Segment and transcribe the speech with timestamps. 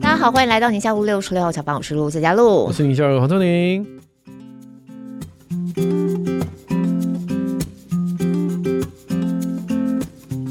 [0.00, 3.84] 大家好，欢迎来到宁夏路六十六号小房，我是陆泽嘉璐，我是宁夏路黄瑽宁。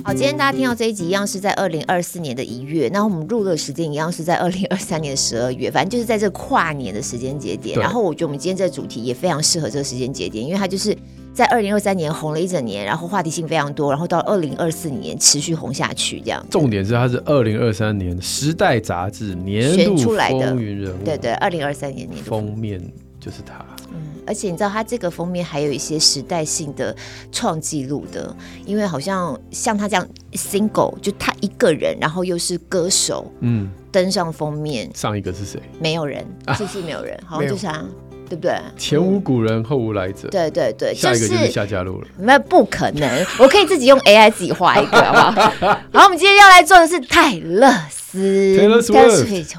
[0.04, 7.80] 好，今天大家听到这一集一样是在二零二四年的一月，那我们录的时间一样是在二零二三年的十二月，反正就是在这跨年的时间节点。
[7.80, 10.94] 然后我觉得我们今天这个主题也非常适合这个时间节点，因为它就是。
[11.34, 16.46] 在二零二三年红了一整年，然后话题性非常多，然后到二零二四年持续红下去，这样。
[16.50, 22.82] 重点是它是二零二三年《时代》杂志年度风云人物，对对，二零二三年年度封面
[23.20, 23.66] 就是他。
[23.94, 26.96] 嗯，而且你知道，他这个封面还有一些时代性的
[27.32, 34.90] 创纪录的，因为好像像他这样 single，就他一个人，然后又是歌手，嗯，登上封面。
[34.94, 35.62] 上一个是谁？
[35.80, 36.26] 没有人，
[36.58, 37.86] 这期没有人，好像就是他。
[38.32, 38.58] 对不对？
[38.78, 40.30] 前无古人，后无来者。
[40.30, 42.08] 对对对，下一个就是夏嘉璐了。
[42.20, 45.32] 那不可能，我可以自己用 AI 自己画一个，好不好？
[45.92, 48.56] 好，我们今天要来做的是泰勒斯。
[48.58, 48.94] 泰勒斯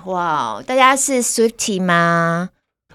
[0.06, 2.48] 哇，大家是 Swiftie 吗？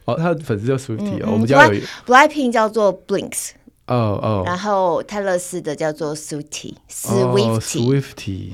[0.06, 1.30] 哦，他的粉丝叫 Swiftie 哦。
[1.34, 1.74] 我们家有
[2.08, 3.52] Blackpink 叫做 Blinks。
[3.86, 4.42] 哦哦。
[4.46, 8.52] 然后泰勒斯的叫做 Swiftie，Swiftie。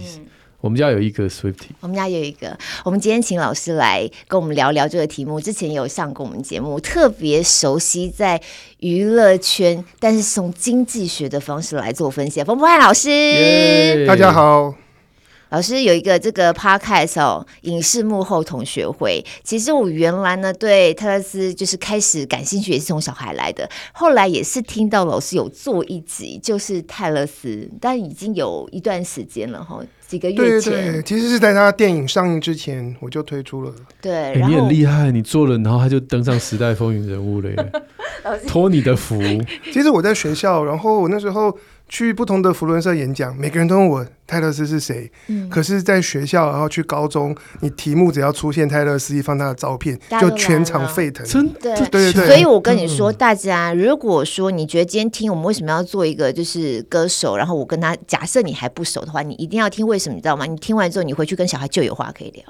[0.64, 2.58] 我们家有一个 Swiftie，我们家有一个。
[2.86, 5.42] 我们今天请老师来跟我们聊聊这个题目。
[5.42, 8.42] 之前有上过我们节目，特别熟悉在
[8.80, 12.42] 娱乐圈，但是从经济学的方式来做分析。
[12.45, 14.73] 冯博翰老师，yeah, 大家好。
[15.50, 19.22] 老师有一个这个 podcast 哦，影视幕后同学会。
[19.44, 23.70] 其实我原来呢对泰勒斯就是开始感兴趣，也是从小孩来的。
[23.92, 29.83] 后来也是听到老师有做一集，就是泰勒斯，但已经有一段时间了哈。
[30.14, 33.73] 几个月前，对对，其实是在他电影上映之前，我就推出了。
[34.00, 37.72] 对，欸、你很厉害，你做了，然后他就登上时代风云人物了耶，
[38.47, 39.20] 托你的福。
[39.73, 41.58] 其实我在学校，然后我那时候。
[41.94, 45.11] 去不同的佛伦社演讲，每个人都问我泰勒斯是谁。
[45.27, 51.23] 嗯，可是，在学校，然后去高中，你题目只要出现泰勒斯，一放他的照片，就全场沸腾。
[51.23, 52.25] 真的，对对对。
[52.25, 60.48] 所以我跟你说，大家如果说你觉得今天听我们为什么要做一个就是歌手，然后我跟他假设你还不熟的话，你一定要听为什么，你知道吗？
[60.48, 62.43] 你听完之后，你回去跟小孩就有话可以聊。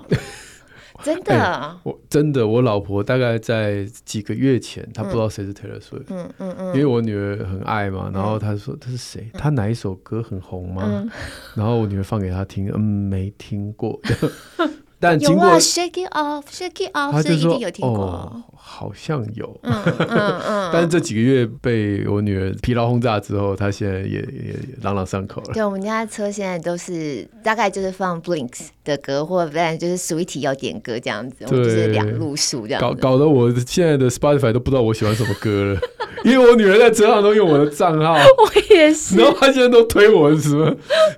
[1.03, 9.29] 真的、欸，我真的，我老婆大概在几个月前，她不知道谁是 Taylor Swift，嗯嗯嗯，因为我女儿很爱嘛，然后她说她是谁？
[9.33, 10.83] 她哪一首歌很红吗？
[10.85, 11.09] 嗯、
[11.55, 13.99] 然后我女儿放给她听，嗯，没听过。
[15.03, 25.53] 但经过 Shake It Off，Shake It Off，他就说哦，好像有，嗯嗯嗯， 但是这几个月被我女儿疲劳轰炸之后，她现在也也朗朗上口了。
[25.53, 32.87] 对，我们家的车现在都是大概就是放 Blinks 的歌，或者不然就是 Sweetie 要点歌这样子，我们就是两路数这样子。
[33.01, 35.79] 搞搞得我现在的 Spotify 都不知道我喜欢什么歌了。
[36.25, 39.17] 因为我女儿在车上都用我的账号， 我也是。
[39.17, 40.73] 然后她现在都推我什么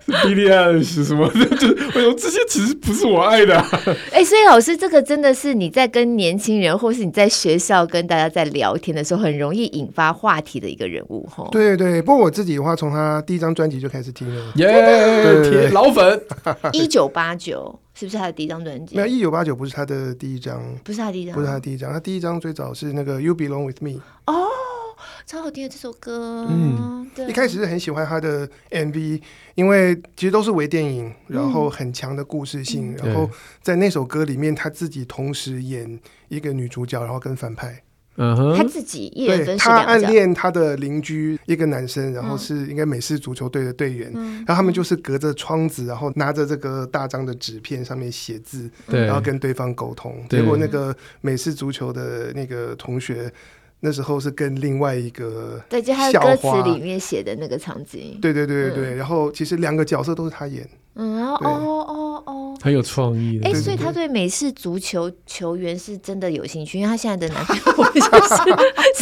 [0.07, 3.69] Billie Eilish 什么的，就我说这些其实不是我爱的、啊。
[4.11, 11.47] 哎、欸，所以老师，这个真的是你在跟年轻人，或是你在学校跟大家在聊天的时候，很容易引发话题的一个人物哈。
[11.51, 16.21] 对对，不过我自己的话，从他第一张专辑就开始听了，耶、yeah，老粉。
[16.73, 18.95] 一九八九是不是他的第一张专辑？
[18.95, 24.01] 没有，一九八九不是他的第一张，不是他第一张，不是他第一张，他第一张最早是那个 You Belong With Me。
[24.25, 24.47] 哦。
[25.25, 29.21] 超好听的这首歌，嗯，对，一开始是很喜欢他的 MV，
[29.55, 33.29] 因为其实都是微电影，然后很强的故事性，嗯，然后
[33.61, 37.81] 在那首歌里面，他自己同时演一个女主角，然后跟反派，
[38.17, 53.31] 嗯哼，他自己一人分饰两角，他暗恋他的邻居一个男生，然后是应该美式足球队的队员，嗯，然后他们就是隔着窗子，然后拿着这个大张的纸片上面写字，对，然后跟对方沟通，结果那个美式足球的那个同学。
[53.85, 58.97] 那时候是跟另外一个对，就他的歌词里面写的那个场景，对对对对对、嗯。
[58.97, 63.47] 然后其实两个角色都是他演，嗯，然后哦哦哦，很有创意的。
[63.47, 67.63] 哎、欸，所以他对美式足球球员是真的有兴趣，因为他现在的男朋友
[67.93, 68.01] 就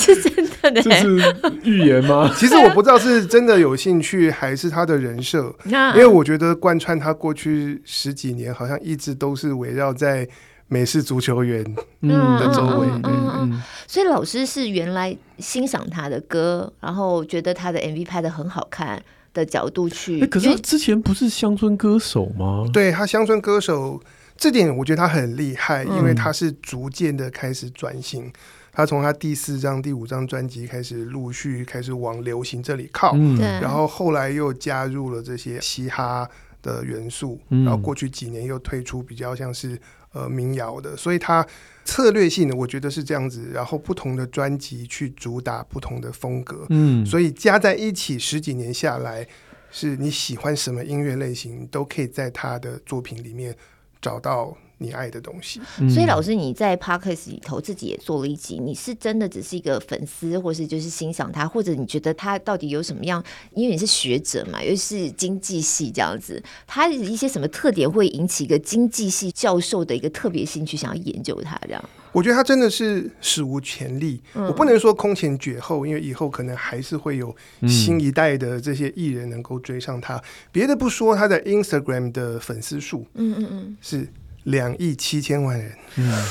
[0.03, 0.81] 是是真的呢。
[0.81, 1.33] 这是
[1.63, 2.29] 预言吗？
[2.37, 5.55] 其实我不知道是真的有兴趣，还是他的人设。
[5.63, 10.27] 因为我觉得贯穿他过去十几年，好像一直都是围绕在。
[10.67, 11.63] 美式足球员
[12.01, 18.99] 的周围，嗯，嗯，嗯，嗯，所以老师是原来欣赏他的歌，然后觉得他的 MV 拍的很好看
[19.33, 20.19] 的角度去。
[20.21, 22.65] 欸、可是他之前不是乡村歌手吗？
[22.73, 24.01] 对，他乡村歌手
[24.35, 28.25] 这点，我觉得他很厉害，因为他是逐渐的开始转型。
[28.25, 28.33] 嗯、
[28.71, 36.27] 他从他第四张、第五张专辑开始陆续开始往流行这里靠，嗯，然后后来又加入了这些嘻哈
[36.63, 39.79] 的元素，然后过去几年又推出比较像是。
[40.13, 41.45] 呃，民谣的，所以他
[41.83, 43.49] 策略性的，我觉得是这样子。
[43.53, 49.27] 然后不同的专辑去主打不同的风格，嗯，所以加在一起十几年下来，
[49.69, 53.53] 是你喜欢什么音乐类型，你都可以在他的作品里面
[54.01, 54.57] 找到。
[54.83, 63.23] 你爱的东西，所以老师你在 Podcast 里头自己也做了一集，你是真的只是一个粉丝，或是就是欣赏他，或者你觉得他到底有什么样？
[63.53, 71.89] 因为你是学者嘛，又是经济系这样子，他一些什么特点会引起一个经济系教授的一个特别兴趣，想要研究他这样？
[72.11, 77.35] 我觉得他真的是史无前例，嗯、我不能说空前绝后，因为以后可能还是会有
[77.67, 80.21] 新一代的这些艺人能够追上他。
[80.51, 84.07] 别、嗯、的不说，他的 Instagram 的粉丝数，嗯嗯嗯，是。
[84.43, 86.25] 两亿七千万人，嗯，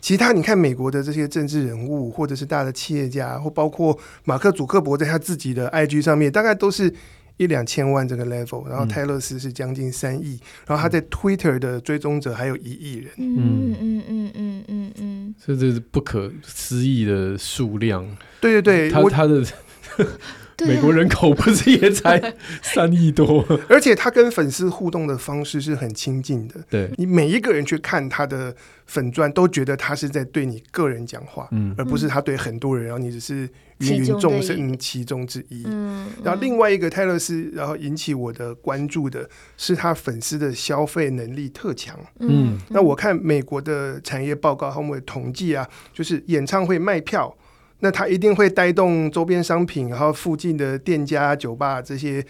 [0.00, 6.92] 其他你看美国的这些政治人物，或者是大的企业家，或包括马克·祖克伯在他自己的 IG 上面，大概都是
[7.36, 8.68] 一两千万这个 level。
[8.68, 18.06] 然后泰勒斯是将近三亿，嗯，然后他在 Twitter 的追踪者还有一亿人，嗯嗯嗯嗯嗯嗯嗯，这这是不可思议的数量。
[18.40, 19.42] 对对对，他他的。
[20.66, 26.54] 美国人口不是也才 三亿多，而且他跟粉丝互动的方式是很亲近的。
[26.68, 28.54] 对，你每一个人去看他的
[28.86, 35.62] 粉钻，都觉得他是在对你个人讲话，嗯，而不是他对很多人，然后你只是芸芸众生其中之一。
[35.66, 41.96] 嗯，然后另外一个泰勒斯，然后引起我的关注的是他粉丝的消费能力特强。
[42.18, 47.32] 嗯，那我看美国的产业报告，他们的统计啊，就是演唱会卖票。
[47.80, 52.24] 那它一定会带动周边商品，然后附近的店家、酒吧这些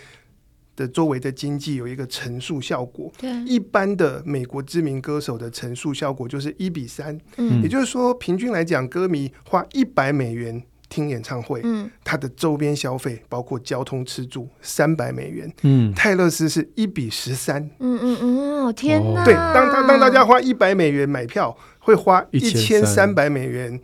[0.77, 3.11] 的周围的经济有一个乘数效果。
[3.19, 7.19] 对，一般的美国知名歌手的乘数效果就是一比三。
[7.37, 15.53] 嗯，也就是说，平均来讲，歌迷花一百美元听演唱会，嗯，它的周边消费包括交通、吃住三百美元。
[15.62, 17.62] 嗯，泰勒斯是一比十三。
[17.81, 19.25] 嗯嗯嗯，天哪！
[19.25, 23.81] 对，当他当大家花一百美元买票，会花一千三百美元。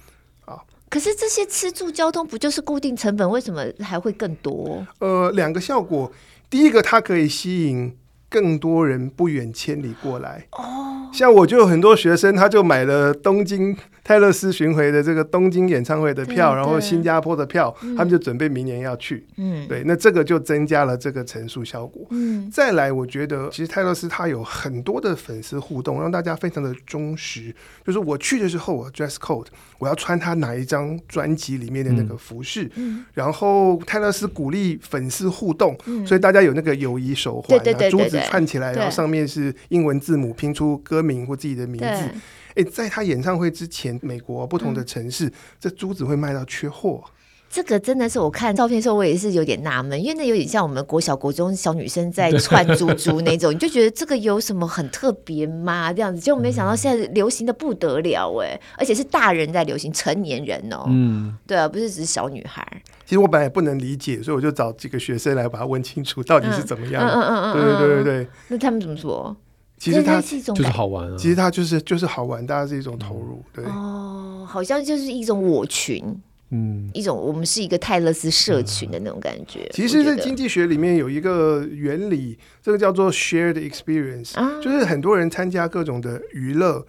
[0.95, 3.29] 可是这些吃住交通不就是固定成本？
[3.29, 4.87] 为什么还会更多？
[5.01, 6.13] 呃，两个效果，
[6.49, 7.97] 第一个它可以吸引
[8.29, 10.47] 更多人不远千里过来。
[10.53, 13.77] 哦，像我就有很多学生，他就买了东京。
[14.05, 19.27] 泰勒斯巡回的这个东京演唱会的票，然后新加坡的票，他们就准备明年要去。
[19.39, 22.07] 嗯，对，那这个就增加了这个乘数效果。
[22.11, 27.55] 嗯，再来，我觉得其实泰勒斯他有很多的粉丝互动，让大家非常的忠实。
[27.83, 29.47] 就是我去的时候，我 dress code，
[29.79, 32.71] 我要穿他哪一张专辑里面的那个服饰。
[32.75, 35.75] 嗯，然后泰勒斯鼓励粉丝互动，
[36.07, 37.59] 所以大家有那个友谊手环，
[37.91, 42.11] 珠子串起来，然后上面是英文字母，拼出歌名或自己的名字。
[42.55, 47.03] 诶，在他演唱会之前，美国不同的城市，嗯、这珠子会卖到缺货。
[47.51, 55.93] 这个真的是我看照片的时候，我也是有点纳闷，因为那有点像我们国小、国中小女生在串珠珠那种，你就觉得这个有什么很特别吗？
[55.93, 60.85] 这样子，结果没想到现在流行的不得了哎，而且是大人在流行，成年人哦。
[60.89, 62.67] 嗯，对啊，不是只是小女孩。
[63.07, 67.07] 其实我本来也不能理解，所以我就找几个学生来把它问清楚，到底是怎么样。
[67.07, 68.29] 嗯嗯嗯嗯，对对对对对。
[68.49, 69.37] 那他们怎么说？
[69.77, 76.03] 其实它就是好玩啊，其实它就是就是好玩，大家是一种投入，对哦，好像就是一种我群，
[76.51, 79.69] 嗯，一种我们是一个泰勒斯社群的那种感觉。
[79.73, 86.87] 其实，在经济学里面有一个原理，这个叫做 shared experience，啊，就是很多人参加各种的娱乐，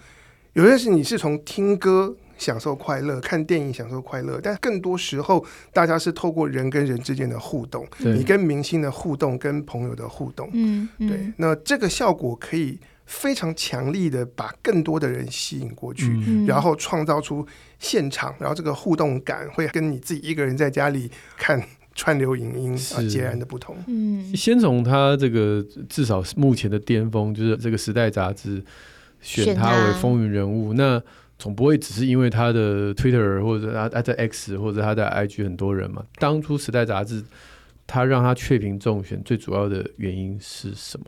[0.53, 2.15] 有些是你是从听歌。
[2.37, 17.48] 享受快乐，看电影享受快乐，但更多时候，大家是透过人跟人之间的互动，你跟明星的互动，跟朋友的互动，嗯，对，那这个效果可以非常强力的把更多的人吸引过去，嗯、然后创造出
[17.79, 21.62] 现场，然后这个互动感会跟你自己一个人在家里看
[21.93, 23.77] 串流影音啊截然的不同。
[23.88, 28.62] 嗯，先从他这个至少目前的巅峰，就是这个《时代》杂志
[29.21, 29.71] 选他。
[29.71, 31.01] 为风云人物，那。
[31.38, 36.04] 总不会只是因为他的 Twitter 或者他他在 X 或者他在 IG 很多人嘛？
[36.18, 37.24] 当初《时代》杂志
[37.86, 41.06] 他让他雀屏中选，最主要的原因是什么？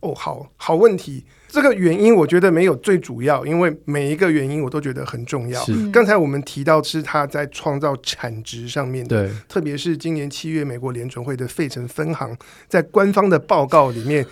[0.00, 1.24] 哦，好好问题。
[1.48, 5.60] 这个原因我觉得没有最主要，因为每一个原因我都觉得很重要。
[5.64, 12.34] 是刚才我们提到是他在创造产值上面的，对，特别是今年七月美国联准会的费城分行
[12.68, 14.24] 在官方的报告里面。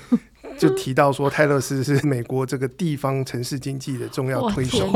[0.58, 4.86] 就提到说，泰勒斯是美国这个地方城市经济的重要推手。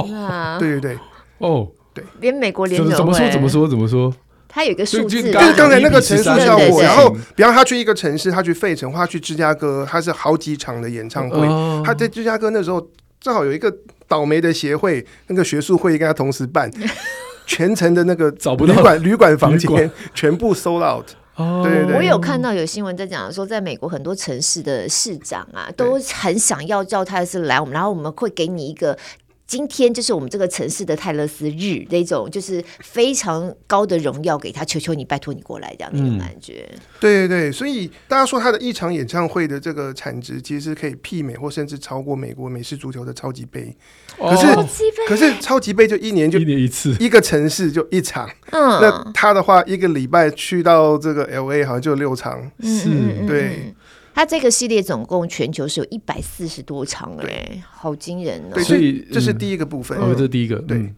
[0.59, 0.99] 对对对，
[1.39, 4.13] 哦，对，连美国联怎么说怎么说怎么说？
[4.49, 6.83] 他有一个数字，就是刚才那个陈述效果。
[6.83, 11.47] 然后，比方他去一个城市，他去费城，或他去芝加哥，他是好几场的演唱会。
[11.83, 12.87] 他在芝加哥那时候
[13.19, 13.75] 正好有一个
[14.07, 16.71] 倒霉的协会，那个学术会议跟他同时办，
[17.47, 21.07] 全程的那个找不到旅馆旅馆房间全部 sold out。
[21.37, 28.99] 哦，对对对，我有看到有新闻在讲说，在美国很多城市的市长啊，都很想要叫泰勒斯来我们，然后我们会给你一个
[29.53, 36.67] 今天就是我们这个城市的泰勒斯日那种，就是非常高的荣耀给他，求求你，拜托你过来这样的一种感觉。
[36.73, 43.77] 嗯、对对对，所以大家说他的一场演唱会的这个产值，其实可以媲美或甚至超过美国美式足球的超级杯。
[44.17, 44.69] 可是，哦、
[45.07, 48.27] 可是超级杯就一年就一年一次，一个城市就一场。
[48.53, 52.51] 嗯，那他的话，一个礼拜去到这个 LA 好像就六场。
[52.63, 52.89] 是，
[53.29, 53.75] 对。
[54.15, 58.61] 他这个系列总共全球是有一百四十多场，哎，好惊人哦！
[58.61, 60.57] 所以这是第一个部分，这是第一个。
[60.61, 60.95] 对，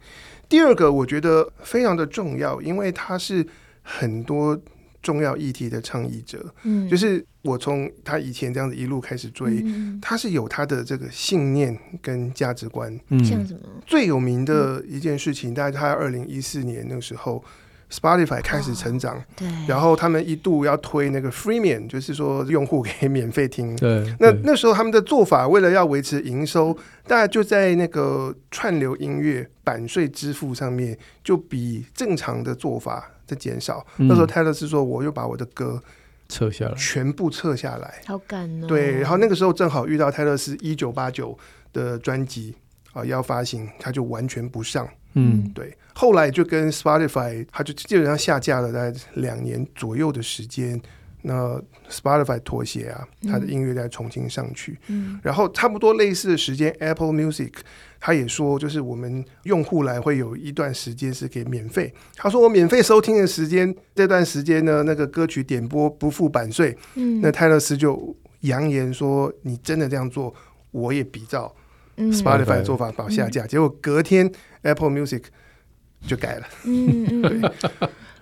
[0.48, 3.46] 第二个我觉得非常的重要，因为他是
[3.82, 4.60] 很多
[5.02, 6.44] 重要议题的倡议者。
[6.64, 9.64] 嗯，就是我从他以前这样子一路开始追，
[10.02, 12.92] 他是有他的这个信念跟价值观。
[13.10, 13.60] 嗯，像什么？
[13.86, 17.44] 最有名的一件事情，大概他二零一四年那个时候。
[17.90, 23.76] Spotify 开始成长，哦，对，然后他们一度要推那个 Freemium，就是说用户可以免费听。
[23.76, 26.76] 对，那那时候他们的做法，为了要维持营收，
[27.06, 33.86] 大概就在那个串流音乐版税支付上面，就比正常的做法在减少。
[33.98, 35.80] 嗯、那时候泰勒斯说，我又把我的歌
[36.28, 38.66] 撤下来，全部撤下来，好感哦。
[38.66, 41.38] 对，然后那个时候正好遇到泰勒斯一九八九
[41.72, 42.56] 的专辑
[42.92, 44.88] 啊要发行，他就完全不上。
[45.14, 45.76] 嗯，对。
[45.94, 50.80] 后来就跟 Spotify，他就基本上下架了，大概两年左右的时间。
[51.26, 54.78] 那 Spotify 妥协啊，他的音乐再重新上去。
[54.88, 57.50] 嗯，然后差不多类似的时间，Apple Music
[57.98, 61.94] 他也说，就是我们用户来会有一段时间是给免费。
[62.14, 66.76] 他说我免费收听的时间，这段时间呢，那个歌曲点播不付版税。
[66.96, 70.34] 嗯，那泰勒斯就扬言说，你真的这样做，
[70.72, 71.50] 我也比照
[71.96, 73.44] Spotify 的做法把下架。
[73.44, 74.30] 嗯，结果隔天
[74.62, 75.24] Apple Music。
[76.06, 76.46] 就改了。
[76.64, 77.52] 嗯嗯。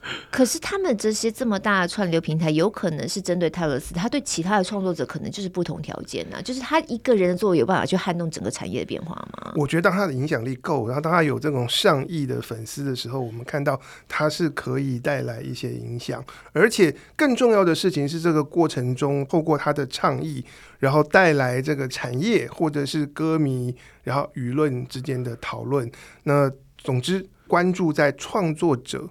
[0.31, 9.53] 可是他们这些这么大的串流平台，有可能是针对泰勒斯，他对其他的创作者可能就是不同条件呢、就是他一个人的作为有办法去撼动整个产业的变化吗？
[9.57, 16.25] 我觉得当他的影响力够，然后当他有这种上亿的粉丝的时候，我们看到他是可以带来一些影响。
[16.53, 20.45] 而且更重要的事情是，这个过程中透过他的倡议，
[20.79, 25.91] 然后带来这个产业或者是歌迷，然后舆论之间的讨论。
[26.25, 27.25] 那总之。
[27.49, 29.07] 关注在创作者，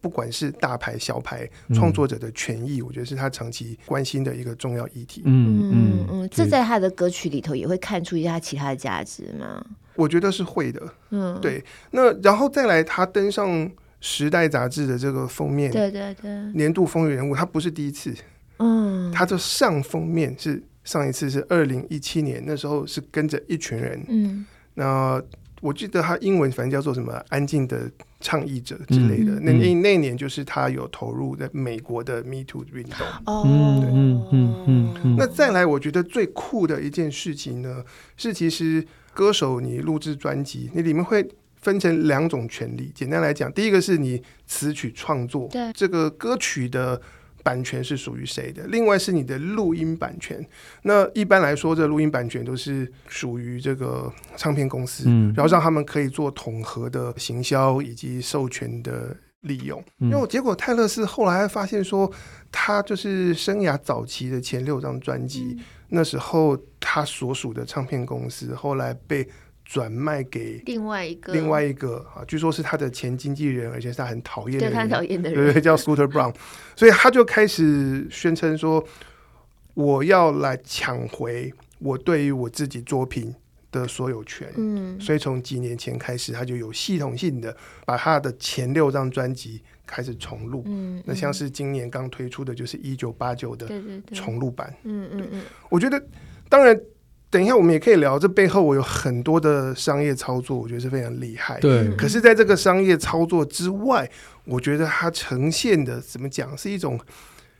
[0.00, 5.22] 不管是大牌小牌，创作者的权益，我觉得是他长期关心的一个重要议题。
[5.24, 9.64] 嗯嗯嗯，这在他的歌曲里头也会看出一下其他的价值吗？
[9.94, 10.82] 我觉得是会的。
[11.10, 11.64] 嗯，对。
[11.92, 13.48] 那然后再来，他登上
[14.00, 18.14] 《时代》杂志的这个封面，对对对，年度风云人物，他不是第一次。
[18.58, 24.04] 嗯，他的上封面是上一次是二零一七年，那时候是跟着一群人。
[24.08, 25.22] 嗯，那。
[25.60, 29.32] 我记得他英文反正叫做什么“安静的倡议者”之类的。
[29.32, 33.06] 嗯、那那那年就是他有投入在美国的 Me Too 运动。
[33.24, 35.16] 哦，嗯嗯嗯。
[35.18, 37.84] 那再来，我觉得最酷的一件事情呢，
[38.16, 42.92] 是其实歌手你录制专辑，你里面会分成两种权利。
[42.94, 47.00] 简单来讲，第一个是你词曲创作，对这个歌曲的。
[47.46, 48.64] 版权是属于谁的？
[48.66, 50.44] 另外是你的录音版权。
[50.82, 59.80] 那一般来说，这录音版权都是属于这个唱片公司，嗯，然后让他们可以做统合的行销以及授权的利用。
[59.98, 62.10] 因为结果泰勒斯后来发现说，
[62.50, 69.28] 他就是生涯早期的前六张专辑，嗯，那时候他所属的唱片公司后来被。
[69.68, 76.32] 转卖给另外一个，另外一个啊，据说是他的前经纪人，而且是他很讨厌的人，对他讨厌的人，对，对，叫 Scooter Brown，
[76.76, 78.86] 所以他就开始宣称说，
[79.74, 83.34] 我要来抢回我对于我自己作品
[83.72, 84.48] 的所有权。
[84.56, 87.54] 嗯，所以从几年前开始，他就有系统性的
[87.84, 90.62] 把他的前六张专辑开始重录。
[90.66, 93.68] 嗯，那像是今年刚推出的就是一九八九的
[94.12, 94.72] 重录版。
[94.84, 96.00] 嗯嗯嗯，我觉得
[96.48, 96.80] 当然。
[97.28, 101.58] 等一下，我们也可以聊这背后，我有很多的商业操作，我觉得是非常厉害。
[101.60, 104.08] 对，可是在这个商业操作之外，
[104.44, 106.98] 我觉得它呈现的怎么讲，是一种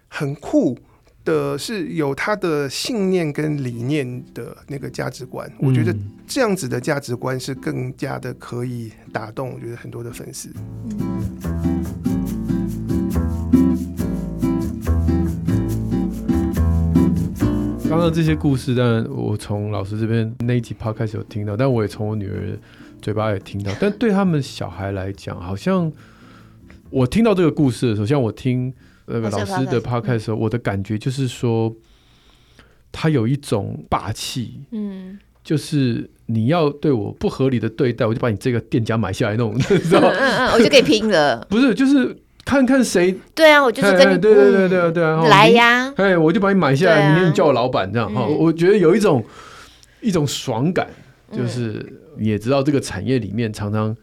[0.08, 0.78] 很酷
[1.24, 5.50] 的，是有它的信念跟理念的那个价值观。
[5.58, 5.94] 我觉得
[6.26, 10.48] 这样子的价值观是更加的可以打动，我觉得很多的粉丝。
[17.96, 22.54] 刚刚这些故事，当然我从老师这边那一集 podcast 开始有听到，但我也从我女儿
[23.00, 23.72] 嘴巴也听到。
[23.80, 25.90] 但对他们小孩来讲，好像
[26.90, 28.70] 我听到这个故事的时候，像我听
[29.06, 31.74] 那个老师的 podcast 的时候，我的感觉就是说，
[32.92, 40.08] 他有一种霸气，嗯，就是你要对我不合理的对待，我就把你这个店家买下来那种，你知道吗？
[40.10, 41.42] 嗯嗯，我就可以拼了。
[41.48, 42.14] 不是，就是。
[42.46, 43.14] 看看谁？
[43.34, 45.26] 对啊，我就是跟你对对对对对啊！
[45.26, 45.92] 来呀！
[45.96, 48.24] 哎，我就把你买下来，明天你叫我老板这样哈。
[48.24, 49.22] 我觉得有一种
[50.00, 50.88] 一种爽感，
[51.32, 51.84] 就是
[52.16, 53.94] 你也知道这个产业里面常常。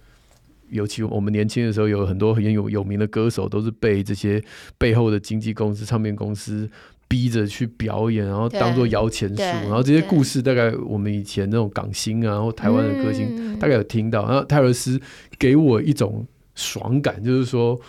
[0.69, 4.43] 尤其我们年轻的时候，有很多很有有名的歌手，都是被这些
[4.79, 6.67] 背后的经纪公司、唱片公司
[7.07, 9.43] 逼着去表演，然后当做摇钱树。
[9.43, 14.25] 然后这些故事，大概我们以前那种港星啊，或台湾的歌星，大概有听到。
[14.27, 14.99] 然后泰勒斯
[15.37, 17.79] 给我一种爽感，就是说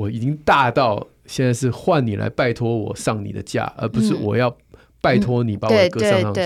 [0.00, 4.56] 我已经大到现在是换你来拜托我上你的架，而不是我要
[5.02, 6.40] 拜托你把我的歌上上去。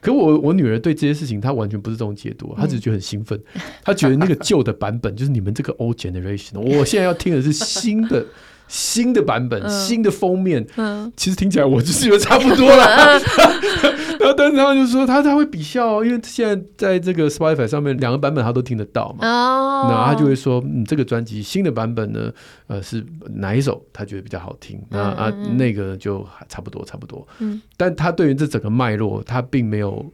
[0.00, 3.40] 可我我女儿对这些事情，她完全不是这种解读，她只是觉得很兴奋，
[3.82, 8.26] 她觉得那个旧的版本就是你们这个 old generation， 我现在要听的是新的。
[8.66, 13.20] 新的版本，嗯、新的封面，嗯、其实听起来我就是觉得差不多了。
[14.20, 19.26] 然后，但是他们就说他他会比较，因为现在在这个 Spotify 上面两个版本他都听得到嘛。
[19.26, 22.32] 哦，然后他就会说，嗯，这个专辑新的版本呢，
[22.66, 23.04] 呃，是
[23.36, 24.80] 哪一首他觉得比较好听？
[24.90, 27.26] 那啊，那个就还差不多，差不多。
[27.38, 30.04] 嗯，但他对于这整个脉络，他并没有。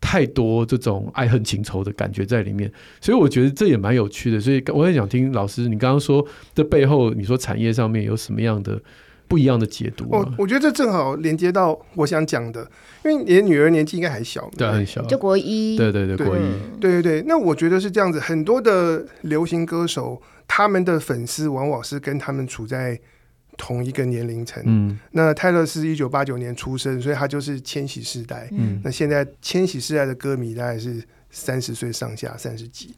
[0.00, 2.70] 太多这种爱恨情仇的感觉在里面，
[3.00, 4.38] 所以我觉得这也蛮有趣的。
[4.38, 6.22] 所以我很想听老师，你刚刚说
[6.54, 8.78] 这背后，你说产业上面有什么样的
[9.28, 10.06] 不一样的解读？
[10.10, 12.62] 我我觉得这正好连接到我想讲的，
[13.04, 16.40] 因为你的女儿年纪应该还小，对，很小，就国一，对对对，国一，
[16.80, 17.24] 对对对。
[17.26, 23.00] 那我觉得是这样子，很多的流行歌手，他们的粉丝往往是跟他们处在。
[23.56, 31.00] 同一个年龄层，嗯，那泰勒是一九八九年出生，所以他就是千禧世代，嗯，那现在千禧世代的歌迷大概是
[31.30, 32.96] 三十岁上下，三十几，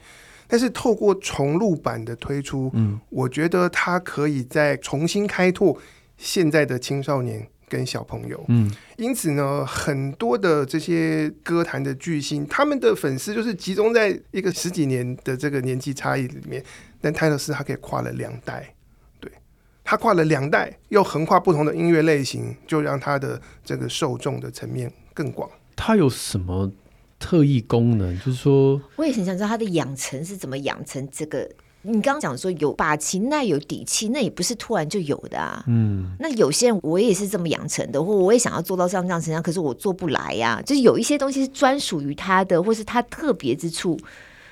[0.48, 5.76] 但是透过重录版的推出，嗯，我觉得他可以再重新开拓
[6.16, 16.64] 现在的青少年跟小朋友，嗯，因此呢，很多的这些歌坛的巨星，他们的粉丝就是集中在一个十几年的这个年纪差异里面，
[17.00, 18.72] 但泰勒斯他可以跨了两代。
[19.20, 19.30] 对
[19.84, 25.50] 他跨了两代，又横跨不同的音乐类型，就让他的这个受众的层面更广。
[25.74, 26.72] 他有什么
[27.18, 28.16] 特异功能？
[28.18, 31.50] 就是说，我也很想知道他的养成是怎么养成这个。
[31.86, 35.62] 你刚刚讲说有霸气，那有底气，那也不是突然就有的啊。
[35.66, 40.62] 嗯，那有些人我也是这么养成的，或我也想要做到像这样成长，可是我做不来呀、啊。
[40.62, 43.98] 就是有一些东西是专属于他的，或是他特别之处。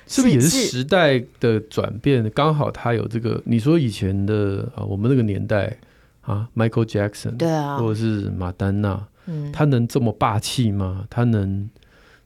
[0.07, 2.29] 是不是也是时代的转变？
[2.29, 5.75] 刚好他有这个，你说以前的啊，我们那个年代
[6.21, 11.07] 啊，Michael Jackson，对啊，或者是马丹娜，嗯，他能这么霸气吗？
[11.09, 11.67] 他能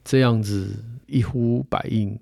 [0.03, 0.75] 这样子
[1.07, 2.19] 一呼百应，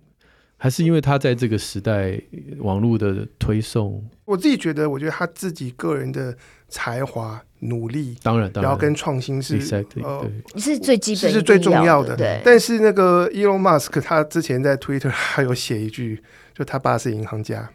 [0.58, 2.20] 还是因为他在这个时代
[2.58, 4.04] 网络的推送？
[4.26, 6.36] 我自己觉得，我觉得他自己个人的
[6.68, 7.42] 才华。
[7.62, 10.24] 努力，当然，当然，然后跟创新是 exactly, 呃，
[10.58, 12.16] 是最基本，是最重要的。
[12.16, 16.22] 对，但是那个 Elon Musk 他之前在 Twitter 还有写一句，
[16.54, 17.68] 就他爸是银行家。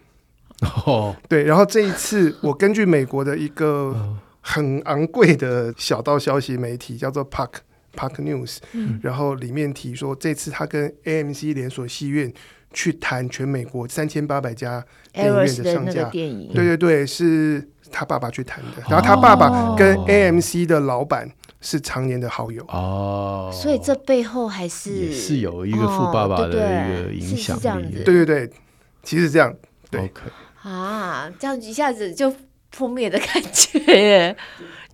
[0.87, 1.43] 哦，对。
[1.43, 7.55] 然后这一次，我根据美国的一个很昂贵的小道消息媒体叫做 Park。
[7.97, 12.33] Park News，嗯，然后里面提说，这次他跟 AMC 连锁戏院
[12.73, 16.05] 去谈全美国三千八百家电影院的上架。
[16.11, 17.69] 电影，对对对，是。
[17.95, 21.31] 他爸爸去谈的，然后他爸爸跟 AMC 的老板
[21.61, 22.65] 是常年的好友。
[22.69, 28.03] 哦，所以这背后还是也是有一个富爸爸的一个影响力。
[28.03, 28.51] 对对对，
[29.03, 29.55] 其实这样。
[29.91, 30.01] 对。
[30.01, 30.23] OK
[30.63, 32.35] 啊，这样一下子就
[32.71, 33.79] 破灭的感觉。
[33.81, 34.37] 耶。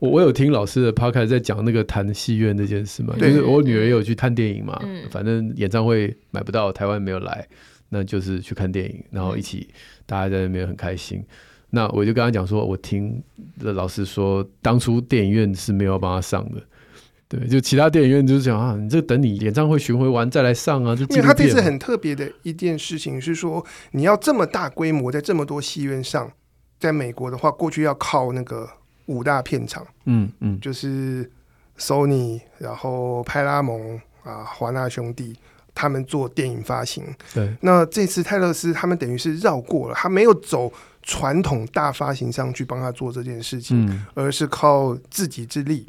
[0.00, 4.76] 我我有听老师的 podcast 在讲那个谈戏院那件事嘛，就是我女儿也有去看电影嘛，
[5.12, 7.46] 反正演唱会买不到，台湾没有来，
[7.88, 9.68] 那就是去看电影，然后一起
[10.06, 11.24] 大家在那边很开心。
[11.70, 13.22] 那我就跟他讲说，我听
[13.58, 16.62] 的老师说，当初电影院是没有帮他上的，
[17.28, 26.32] 对，就其他电影院就是讲啊，你这等你演唱会巡回完再来上啊，就因为他这次很特别的一件事情是说，你要这么大规模在这么多戏院上，
[26.80, 28.66] 在美国的话，过去要靠那个
[29.04, 31.30] 五大片场，嗯嗯，就是
[31.76, 35.36] Sony，然后派拉蒙啊，华纳兄弟。
[35.78, 37.48] 他们做电影发行，对。
[37.60, 40.72] 那这次泰勒斯他们等于是绕过了，他没有走
[41.04, 45.86] 传统大发行商去帮他做这件事情，嗯、而是靠自己之力，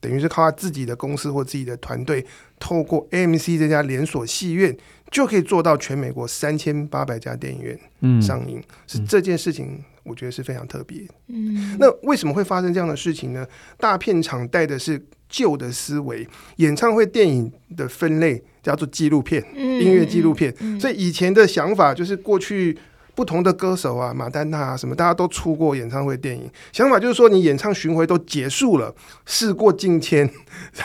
[0.00, 2.26] 等于是靠他自己的公司或自己的团队，
[2.58, 4.76] 透过 AMC 这家连锁戏院，
[5.12, 8.58] 就可以做到全美国三千八百家电影院上映。
[8.58, 11.06] 嗯、是这件事情，我觉得是非常特别。
[11.28, 13.46] 嗯，那为什么会发生这样的事情呢？
[13.78, 20.54] 大片场带的是旧的思维，演唱会电影的分类叫做纪录片，嗯、音乐纪录片。
[20.60, 22.76] 嗯、所以以前的想法就是过去。
[23.18, 26.48] 不同的歌手啊，马丹娜啊，什么大家都出过演唱会电影。
[26.72, 28.94] 想法就是说，你演唱巡回都结束了，
[29.26, 30.30] 事过境迁，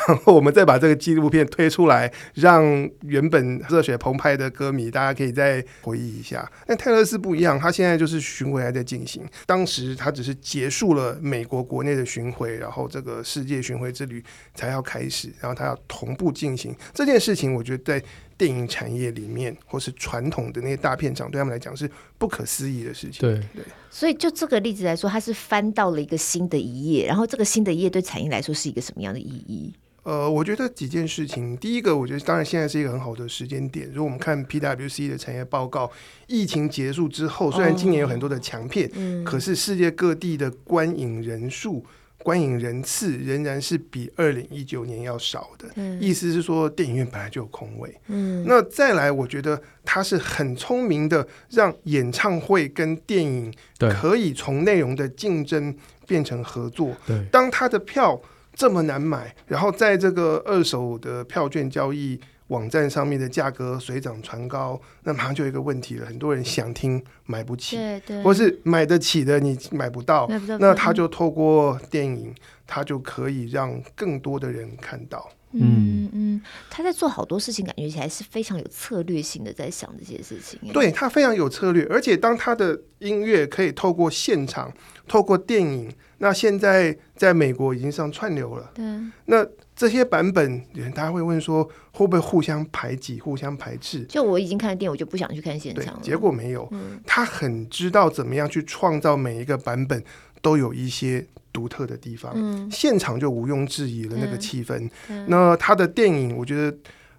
[0.08, 6.52] 然后我们再把这个纪录片推出来，让原本热血澎湃的歌迷大家可以再回忆一下。
[6.66, 9.24] 但泰勒斯不一样，他现在就是巡回还在进行。
[9.46, 14.24] 当时他只是结束了美国国内的巡回，然后这个世界巡回之旅
[14.56, 17.54] 才要开始，然后他要同步进行这件事情。
[17.54, 18.04] 我觉得在
[18.38, 23.20] 电影产业里面，或是传统的那些大片厂，对他们来讲是不可思议的事情。
[23.22, 29.74] 对对，所以就这个例子来说，它是翻到了一个新的一页，然后这个新的一页对产业来说是一个什么样的意义？
[30.04, 31.56] 呃，我觉得几件事情。
[31.56, 33.88] 第一个，我觉得当然现在是一个很好的时间点。
[33.88, 35.90] 如果我们看 PwC 的产业报告，
[36.28, 41.86] 疫情结束之后，虽然今年有很多的强片，哦嗯、可是世界各地的观影人数、
[42.24, 45.68] 观影人次仍然是比二零一九年要少的。
[45.76, 47.96] 嗯、意思是说，电影院本来就有空位。
[48.08, 55.76] 嗯，那再来，我觉得他是很聪明的，让演唱会跟电影可以从内容的竞争
[56.08, 56.96] 变成合作。
[57.06, 58.20] 对，当他的票。
[58.56, 70.28] 这么难买，然后在这个二手的票券交易网站上面的价格水涨船高，那马上就有一个问题了，很多人想听买不起，对对，或是买得起的你买不到，
[70.60, 72.34] 那他就透过电影，
[72.68, 75.30] 他就可以让更多的人看到。
[75.56, 80.60] 嗯嗯，他在做好多事情，感觉起来是非常有策略性的，在想这些事情。
[80.74, 84.74] 对，他非常有策略，而且当他的音乐可以透过现场，
[85.08, 88.72] 透过电影，那现在在美国已经上串流了。
[88.74, 88.84] 对，
[89.26, 89.46] 那
[89.76, 94.04] 这些版本，大家会问说，会不会互相排挤、互相排斥？
[94.06, 96.00] 就我已经看了电影，我就不想去看现场了。
[96.02, 100.04] 结果没有，嗯，他很知道怎么样去创造每一个版本
[100.42, 101.26] 都有一些。
[101.54, 104.90] 独特的地方，嗯、现场就毋庸置疑了那个气氛。
[105.08, 106.76] 嗯、那他的电影，我觉得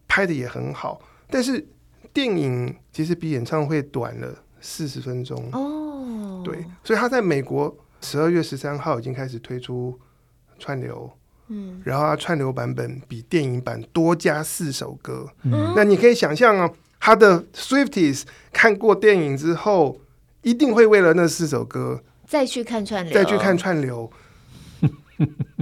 [0.09, 1.65] 拍的也很好，但是
[2.13, 5.49] 电影其实比演唱会短了四十分钟。
[5.53, 9.97] 哦，对，所以他在美国十二月十三号已经开始推出
[10.59, 11.09] 串流，
[11.49, 15.29] 嗯，然后他串流版本比电影版多加四首歌。
[15.43, 20.01] 嗯、那你可以想象啊，他的 Swifties 看过电影之后，
[20.43, 24.11] 一定会为了那四首歌再去看串流，再去看串流。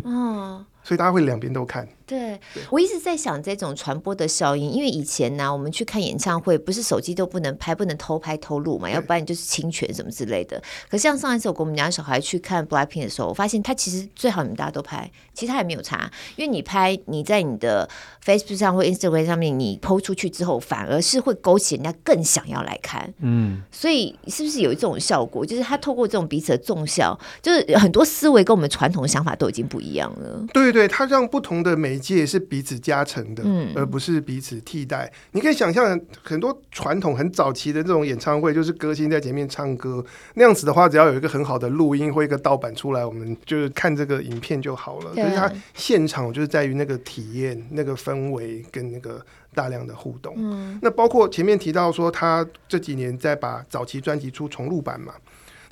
[0.05, 1.88] 哦， 所以大家会两边都看。
[2.12, 2.38] 对，
[2.70, 10.62] 我一直在想这种传播的效应，因为以前呢、啊，我们去看演唱会，不是手机都不能拍，不能偷拍偷录嘛，要不然你就是侵权什么之类的。
[10.90, 17.88] 可是像上一次我跟我们家小孩去看 Blackpink 的时候，我发现他其实最好你们大家都拍，其实他也没有差，因为你拍你在你的
[18.22, 23.11] Facebook 上或 Instagram 上面你 PO 出去之后，反而是会勾起人家更想要来看。
[23.20, 25.46] 嗯，所以是不是有一种效果？
[25.46, 30.44] 就是他透过这种彼此的纵效，就是很多思维跟我们传统的想法都已经不一样了。
[30.53, 35.11] 对对，他让不同的媒介是彼此加成的，嗯、而不是彼此替代。
[35.31, 45.15] 你可以想象很多传统很早期的这种演唱会，就是歌星在前面唱歌那样子的话，只要有一个很好的录音或一个盗版出来，我们就是看这个影片就好了。
[45.15, 50.35] 可是它现场就是在于那个体验、那个氛围跟那个大量的互动。
[50.37, 55.15] 嗯、那包括前面提到说，他这几年在把早期专辑出重录版嘛。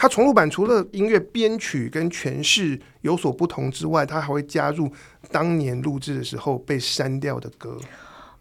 [0.01, 4.91] 它重录版除了音乐编曲跟诠释有所不同之外，它还会加入
[5.31, 7.77] 当年录制的时候被删掉的歌。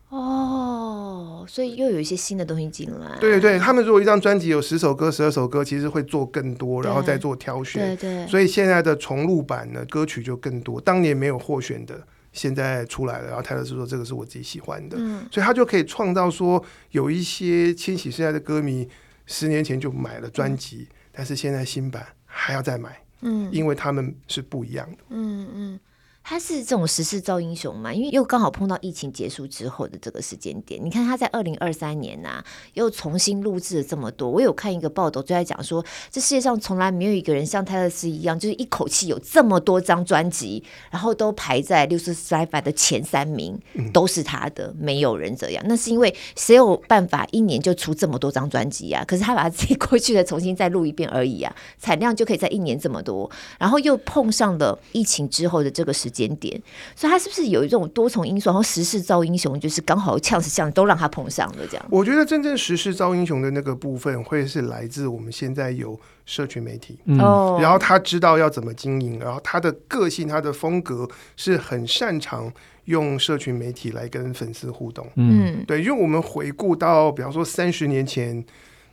[0.08, 3.17] 哦，所以又有一些新的东西进来。
[3.19, 7.93] 对对对，他们如果一张专辑有十首歌、十二首歌，其实会做更多，然后再做挑选。
[7.98, 8.28] 对对。
[8.28, 10.80] 所以现在的重录版呢，歌曲就更多。
[10.80, 13.28] 当年没有获选的，现在出来了。
[13.28, 15.28] 然后泰勒斯说：“这个是我自己喜欢的。”嗯。
[15.30, 18.88] 所以他就可以创造说，有一些千禧世代的歌迷，
[19.26, 20.88] 十年前就买了专辑。
[20.89, 25.79] 嗯但是现在新版还要再买，嗯，因为他们是不一样的，嗯嗯。
[26.21, 27.91] 他是这种时势造英雄嘛？
[27.91, 30.79] 因为又刚好碰到疫情结束之后的这个时间点。
[30.84, 34.29] 你看他在二零二三年呐、啊，又重新录制了这么多。
[34.29, 43.60] 我有看一个报道，就在讲说，这世界上从来没有一个人像泰勒斯一样，就是一口气有这么多张专辑，然后都排在六十 Spotify 的前三名，
[43.91, 45.63] 都是他的，没有人这样。
[45.67, 49.03] 那是因为谁有办法一年就出这么多张专辑啊？
[49.03, 53.27] 可是他把自己 过去的重新再录一遍而已啊，产量就可以在一年这么多。
[53.58, 56.18] 然后又碰上了疫情之后的这个时间。
[56.19, 56.62] 点点，
[56.95, 58.49] 所以他是不是有一种多重因素？
[58.49, 61.86] 然后时势造英雄，就是刚好呛死呛都让他碰上了这样。
[61.89, 67.17] 我觉得真正时势造英雄的那个部分，会是来自我们现在有社群媒体，嗯，
[67.62, 72.51] 然后他知道要怎么经营，然后他的个性、他的风格是很擅长
[72.86, 78.43] 用社群媒体来跟粉丝互动，嗯，对，因为我们回顾到，比方说三十年前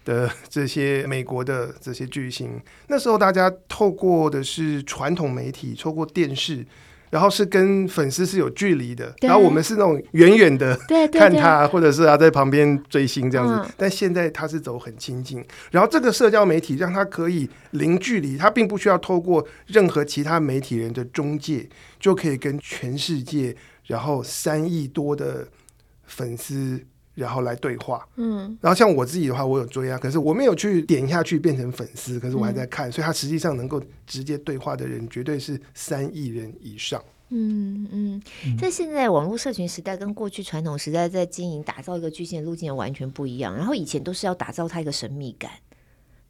[0.05, 6.65] 的这些美国的这些巨星，那时候大家透过的是传统媒体，透过电视。
[7.11, 10.77] 然后是跟粉丝是有距离的，然后我们是那种远远的
[11.13, 13.55] 看他，或者是他在旁边追星这样子。
[13.55, 21.69] 嗯、但现在他是走很亲近，然后这个社交媒体让他可以零距离，他并不需要透过任何其他媒体人的中介，
[22.01, 25.47] 就可以跟全世界，然后三亿多的
[26.05, 26.85] 粉丝。
[27.17, 37.03] 然后来对话，嗯，然后像我自己的话，我有追啊，可是我没有去点下去变成粉丝，可是我还在看，嗯、所以他实际上能够直接对话的人绝对是三亿人以上。
[37.31, 38.23] 嗯嗯，
[38.57, 43.57] 在现在网络社群时代跟过去传统时代在经营打造一个巨星的路径完全不一样。
[43.57, 45.51] 然后以前都是要打造他一个神秘感，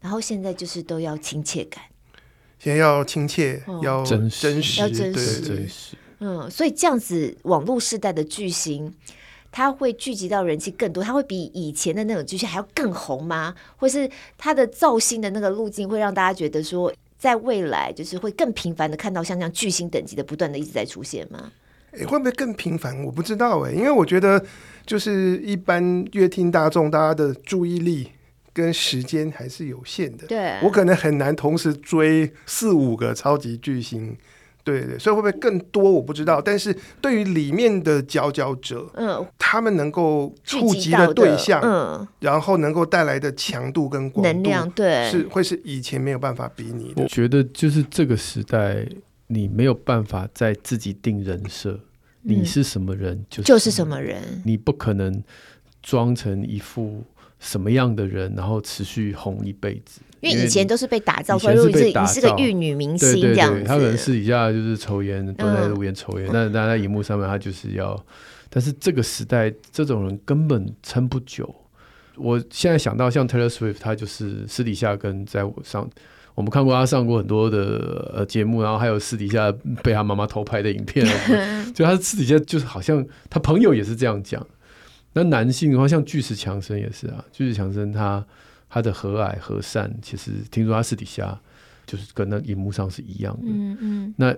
[0.01, 1.83] 然后现在就是都要亲切感。
[2.59, 5.96] 现在要亲切，哦、要真实，要真实，真实。
[6.20, 8.90] 嗯，所以这样子网络时代的巨星，
[9.57, 13.55] 他会聚集到人气更多，它会比以前的那种巨星还要更红吗？
[13.79, 16.92] 或是它的造星的那个路径会让大家觉得说？
[17.19, 21.51] 在未来，就是会更频繁的看到像这样巨星等级的不断的一直在出现吗？
[21.92, 23.03] 诶、欸，会不会更频繁？
[23.03, 24.45] 我不知道诶，因为我觉得
[24.85, 28.11] 就是一般乐听大众，大家的注意力
[28.53, 30.27] 跟时间还是有限的。
[30.27, 34.14] 对，我可能很难同时追四五个超级巨星。
[34.66, 35.88] 对对，所以会不会更多？
[35.88, 36.42] 我不知道。
[36.42, 47.05] 但是对于里面的佼佼者，嗯，他们能够触及的对象，嗯，然后能够带来的强度跟广度，能量，对，是会是以前没有办法比拟的。
[47.05, 48.85] 我觉得就是这个时代，
[49.29, 51.70] 你没有办法再自己定人设，
[52.24, 55.22] 嗯、你是什么人就是就是什么人，你不可能
[55.81, 57.05] 装成一副
[57.38, 60.01] 什么样的人，然后持续红一辈子。
[60.20, 68.03] 因为以前都是被打造出来，如果你是你是个玉女明星这样子，他可能私底下就是抽烟，蹲在路边抽烟，但是但在荧幕上面他就是要。
[68.49, 71.55] 但是这个时代，这种人根本撑不久。
[72.16, 75.87] 我现在想到像 Taylor Swift，他就是私底下跟在我上，
[76.35, 81.07] 我们看过他上过很多的呃节目，然后还有私底下被他妈妈偷拍的影片，
[81.75, 84.44] 就他私底下就是好像他朋友也是这样讲。
[85.16, 88.24] 那男性的话，像巨石强森也是啊，巨石强森他。
[88.68, 91.40] 他的和蔼和善，其实听说他私底下
[91.87, 93.46] 就是跟那荧幕上是一样的。
[93.46, 94.14] 嗯嗯。
[94.18, 94.35] 那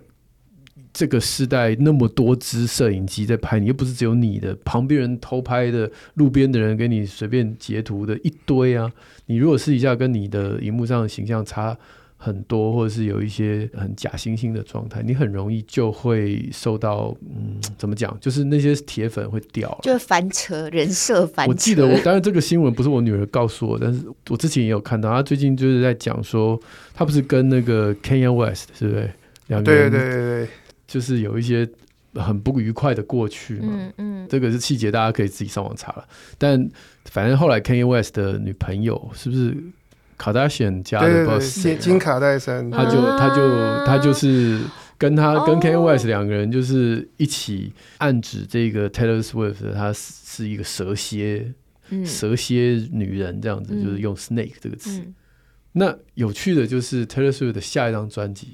[0.93, 8.93] 这个时代那么多支摄影机在拍你，又不是只有你的，旁边人偷拍的，路边的人给你随便截图的一堆啊。
[9.27, 11.77] 你如果私底下跟你的荧幕上的形象差。
[12.21, 18.15] 很多，或者是有一些很假惺惺的状态，你很容易就会受到，嗯，怎么讲？
[18.21, 21.51] 就是那些铁粉会掉，就翻车，人设翻车。
[21.51, 26.61] 我记得我，当然这个新闻不是我女儿告诉我，但是我之前也有看到，她最近就是在讲说，
[26.93, 29.09] 她不是跟那个 Kanye West 是不是
[29.47, 29.89] 两个人？
[29.89, 30.49] 对对对对，
[30.89, 31.69] 就是有一些
[32.15, 33.69] 很不愉快的过去嘛。
[33.71, 36.05] 嗯嗯，这个是细节，大家可以自己上网查了。
[36.37, 36.69] 但
[37.05, 39.57] 反正后来 Kanye West 的女朋友是不是？
[40.19, 44.61] 卡戴珊家的 boss，金卡戴珊，他就他就他就是
[44.99, 51.55] 跟他跟 Kanye West 两个人就是一起暗指这个 Taylor Swift，她是一个蛇蝎，
[52.05, 55.03] 蛇蝎女人这样子，就是用 snake 这个词。
[55.73, 58.49] 那有趣的就是 Taylor Swift 的下一张专辑。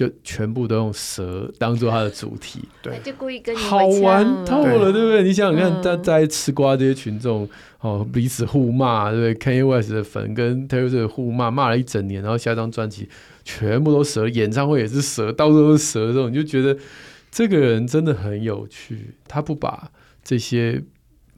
[0.00, 5.22] 就全部都用蛇当做他的主题，对，就故意跟你好玩透了，对不对？
[5.22, 7.46] 你想想看，在在吃瓜这些群众
[7.80, 13.10] 哦，彼此互骂，对不对？Kanye West 的粉跟 Taylor Swift 互骂，骂了一整年，然后下一张专辑
[13.44, 16.74] 全部都蛇，演唱会也是蛇，到处都是蛇，这种你就觉得
[17.30, 19.08] 这个人真的很有趣。
[19.28, 19.90] 他不把
[20.24, 20.82] 这些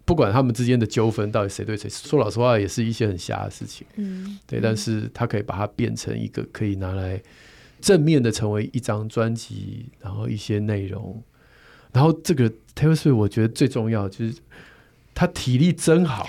[0.05, 4.61] 不管他们之间的纠纷到底谁对谁，说老实话，也是一些很瞎的事情，嗯，对。
[4.61, 7.21] 但是他可以把它变成一个可以拿来。
[7.83, 11.23] 正面的成为一张专辑，然后一些内容，
[11.93, 14.35] 然后这个 Taylor Swift 我觉得最重要就是
[15.13, 16.27] 他体力真好。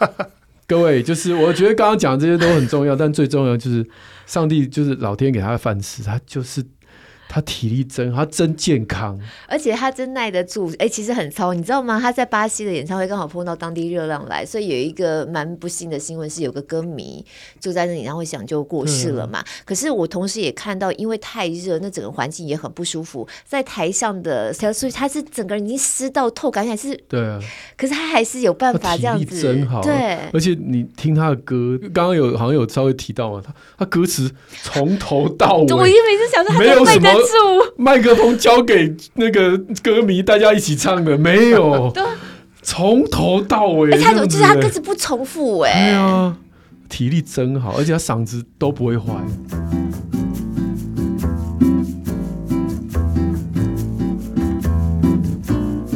[0.66, 3.86] 各位，就是我觉得刚刚讲这些都很重要，但最重要就是
[4.26, 6.64] 上帝就是老天给他的饭吃，他就是。
[7.28, 10.70] 他体力真，他真健康，而且他真耐得住。
[10.78, 12.00] 哎、欸，其实很糙，你知道吗？
[12.00, 17.24] 他在巴西的演唱会刚好碰到当地热浪来，所以有一个蛮不幸的新闻是，有个歌迷
[17.60, 19.40] 就在那演唱会想就过世了嘛。
[19.40, 27.38] 嗯、可是我同时也看到，因为太热，那整个环境也很不舒服，在台上的小所以他是整个人已经湿到透，感觉还是对啊。
[27.76, 29.82] 可是他还是有办法这样子，真好。
[29.82, 34.30] 对，而且你听他的歌，刚刚有好像有稍微提到嘛，他他歌词
[34.62, 37.17] 从头到尾，我因为每次想说他没有什么。
[37.76, 41.92] 麦克风交给那个歌迷，大家一起唱的没有？
[42.60, 46.36] 从头到尾，哎，他就是他歌词不重复，哎，对啊，
[46.88, 49.14] 体力真好，而且他嗓子都不会坏，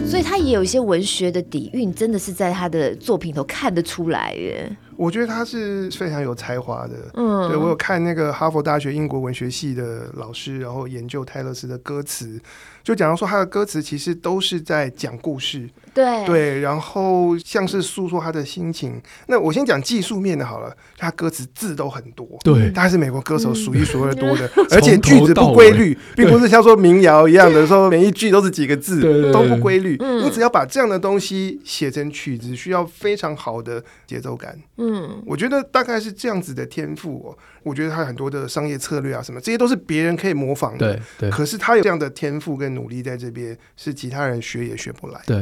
[0.07, 4.75] 所以他也有一些文学的底蕴，真的是在他的作品都看得出来耶。
[5.03, 6.95] 我觉得他是非常有才华的。
[7.15, 12.41] 嗯，对，我有看那个哈佛大学英国文学系的老师，然后研究泰勒斯的歌词，
[12.85, 15.69] 就讲到说他的歌词其实都是在讲故事。
[15.93, 19.01] 对对，然后像是诉说他的心情。
[19.27, 29.99] 那我先讲技术面的好了，他歌词字都很多，对，他是美国歌手数一数二多的，而且句子不规律， 并不是像说民谣一样的说每一句都是几个字，都不规律。
[30.23, 34.57] 你只要把这样的东西写成曲子，需要非常好的节奏感。
[34.77, 34.93] 嗯。
[34.93, 37.39] 嗯，我觉得大概是这样子的天赋哦。
[37.63, 40.95] 我觉得他很多的商业策略啊，什么这些都是别人可以模仿的。
[40.95, 41.31] 对对。
[41.31, 45.21] 可是他有这样的天赋跟努力在这边，是其他人学也学不来。
[45.25, 45.37] 对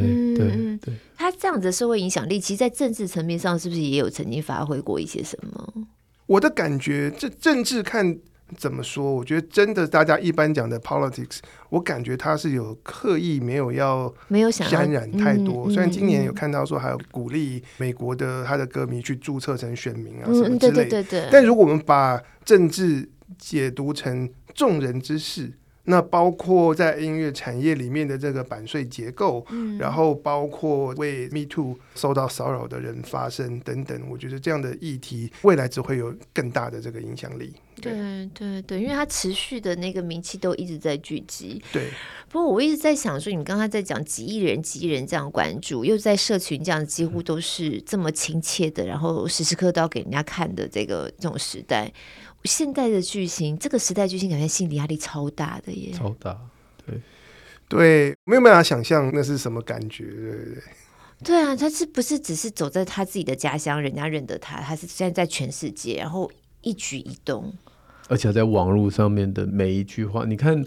[0.48, 0.94] 对对。
[1.16, 5.87] 他这样子的社会影响力，其实，在政治层面上，是不是也有曾经发挥过一些什么？
[6.26, 8.18] 我的感觉，这政治看。
[8.59, 9.14] 怎么说？
[9.14, 15.70] 我觉得真的，大家一般讲的 politics，我感觉他是有刻意没有要没有想沾染太多。
[15.70, 21.29] 虽然今年有看到说还有鼓励美国的他的歌迷去注册成选民啊什么之类的，对对对对。
[21.31, 25.53] 但如果我们把政治解读成众人之事。
[25.90, 37.53] 那包括在音乐产业里面的这个版税结构，嗯，然后包括为 Me Too 受到骚扰的人发声等等，我觉得这样的议题未来只会有更大的这个影响力。
[37.83, 41.62] 对对对，因为它持续的那个名气都一直在聚集。
[41.72, 41.90] 对。
[42.29, 51.92] 不过我一直在想说，你刚才在讲几亿人、几亿人这样关注，又在社群这样几乎都是这么亲切的，然后时时刻刻都要给人家看的这个这种时代。
[52.44, 56.38] 现代的巨星，这个时代巨星感觉心理压力超大的耶，超大，
[56.87, 57.00] 对，
[57.68, 60.62] 对，没有办法想象那是什么感觉，对对对，
[61.24, 66.31] 对啊，他是不是只是走在他自己的家乡，人家认得他，他是现在在全世界，然后
[66.62, 67.53] 一举一动，
[68.09, 70.64] 而且在网络上面的每一句话，你看。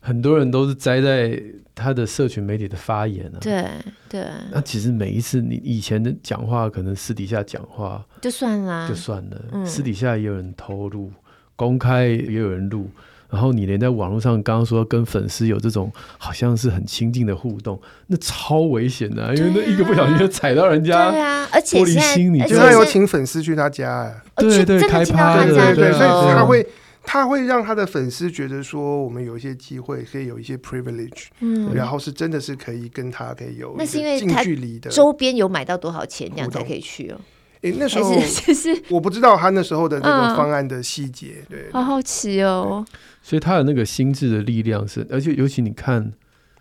[0.00, 1.40] 很多人都是栽在
[1.74, 3.64] 他的社群媒体的发言啊，对
[4.08, 4.24] 对。
[4.52, 9.44] 那其实每一次你以前的讲话，可能私底下讲话就算了，就算了。
[9.52, 11.12] 嗯，私底下也有人偷录，
[11.56, 12.88] 公开也有人录，
[13.28, 26.66] 然后你连在网络上刚刚说跟粉丝有这种好像是很亲近的互动，那超危险的啊，因为那一个不小心就踩到人家，对啊，而且玻璃心，你就他有请粉丝去他家，哎，对对，开趴的，对对，所以他会。
[27.10, 37.18] 他会让他的粉丝觉得说，我们有一些机会，可以有一些 privilege，嗯，然后是真的是可以跟他可以有那是因为近距离的周边有买到多少钱，这样才可以去哦。
[37.62, 38.12] 哎，那时候
[38.90, 42.84] 我不知道他那时候的那个方案的细节，嗯、对，好好奇哦。
[43.22, 46.12] 所以他的那个心智的力量是，而且尤其你看，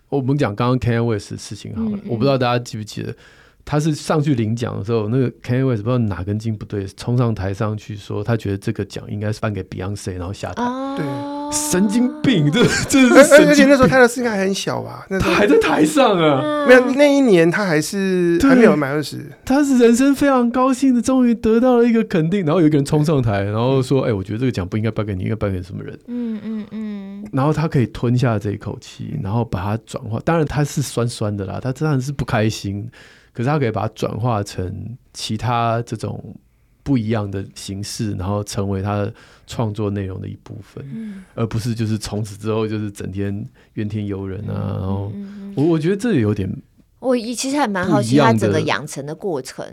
[0.07, 3.13] 我们讲刚刚 Kanye West 的事情好了，嗯嗯，我不知道大家记不记得。
[3.69, 10.63] 他是上去领奖的时候，那个 Kanye West 不知道哪根筋不对，冲上台上去说，他觉得这个奖应该是颁给 Beyonce，然后下台。
[10.95, 11.05] 对，
[11.51, 13.45] 神经病，这这是。
[13.45, 15.05] 而且那时候泰勒斯应该还很小吧？
[15.09, 19.25] 那他还在台上啊，没有那一年他还是还没有满二十。
[19.43, 22.45] 他是人生非常高兴的，终于得到了一个肯定。
[22.45, 27.25] 然后有一个人冲上台，然后说：“哎、欸，我觉得这个奖不应该颁给你，应该颁给什么人？”嗯嗯嗯。
[27.33, 30.21] 然后他可以吞下这一口气，然后把它转化。
[30.23, 32.89] 当然他是酸酸的啦，他当然是不开心。
[33.37, 36.35] 可是他可以把它转化成其他这种
[36.81, 39.07] 不一样的形式，然后成为他
[39.45, 44.79] 创作内容的一部分，嗯，而不是就是从此之后就是整天怨天尤人啊。
[44.79, 45.11] 然后
[45.55, 46.51] 我我觉得这有点，
[46.97, 49.63] 我其实还蛮好奇他整个养成的过程，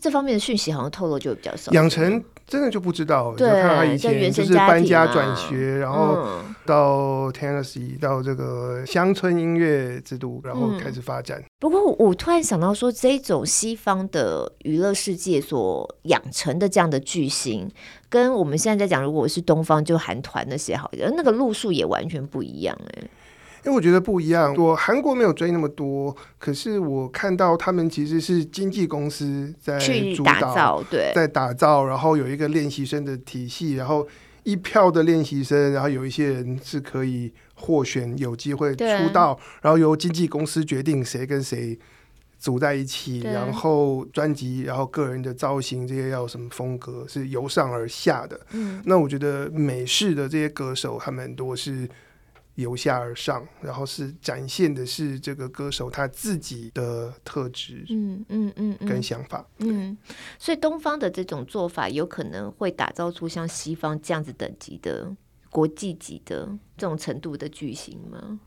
[0.00, 1.70] 这方面的讯息好像透露就比较少。
[1.70, 2.20] 养成。
[2.48, 6.26] 真的就不知道，就看他以前就是搬家转学，然后
[6.64, 11.44] 到 Tennessee 到这个乡村音乐之都，然后开始发展。
[11.60, 17.70] 不过我突然想到说，这种西方的娱乐世界所养成的这样的巨星，
[18.08, 23.10] 跟我们现在在讲，如果是东方就韩团那些好像那个路数也完全不一样哎、欸。
[23.64, 29.78] 因为我觉得不一样，我韩国没有追那么多，可是我看到他们其实是经纪公司在
[30.14, 34.06] 主导，打造，对，在打造，然后有一个练习生的体系，然后
[34.44, 41.76] 一票的练习生，然后有一些人是可以获选，有机会出道，然后由经纪公司决定谁跟谁
[42.38, 48.40] 组在一起，然后专辑，然后个人的造型这些要有什么风格，是由上而下的。
[48.52, 51.88] 嗯，那我觉得美式的这些歌手，他们很多是。
[52.58, 59.96] 由下而上，然后是展现的是这个歌手他自己的特质，嗯嗯嗯，跟想法，嗯，
[60.40, 65.14] 所以东方的这种做法有可能会打造出像西方这样子等级的
[65.50, 68.40] 国际级的这种程度的巨星吗？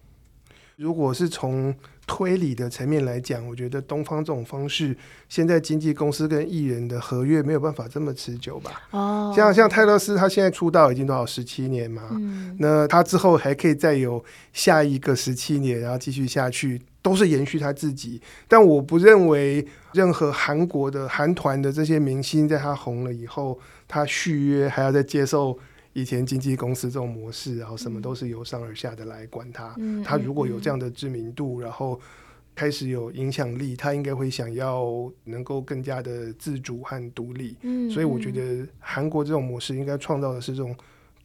[0.75, 1.73] 如果是从
[2.13, 4.93] 推理的层面来讲，我觉得东方这种方式，
[5.29, 8.81] 现在经纪公司跟艺人的合约没有办法这么持久吧？
[8.91, 12.09] 哦，像像泰勒斯，他现在出道已经多少十七年嘛？
[12.11, 14.21] 嗯，那他之后还可以再有
[14.51, 18.21] 下一个十七年，然后继续下去，都是延续他自己。
[18.45, 25.57] 但我不认为任何韩国的韩团的这些明星，在他红了以后，他续约还要再接受。
[25.93, 29.75] 以前经纪公司这种模式，然后什么都是由上而下的来管他。
[29.77, 31.99] 嗯、他如果有这样的知名度，嗯、然后
[32.55, 37.57] 开始有影响力，他应该会想要能够更加的自主和独立。
[37.61, 40.75] 嗯、所以我觉得韩国这种模式应该创造的是这种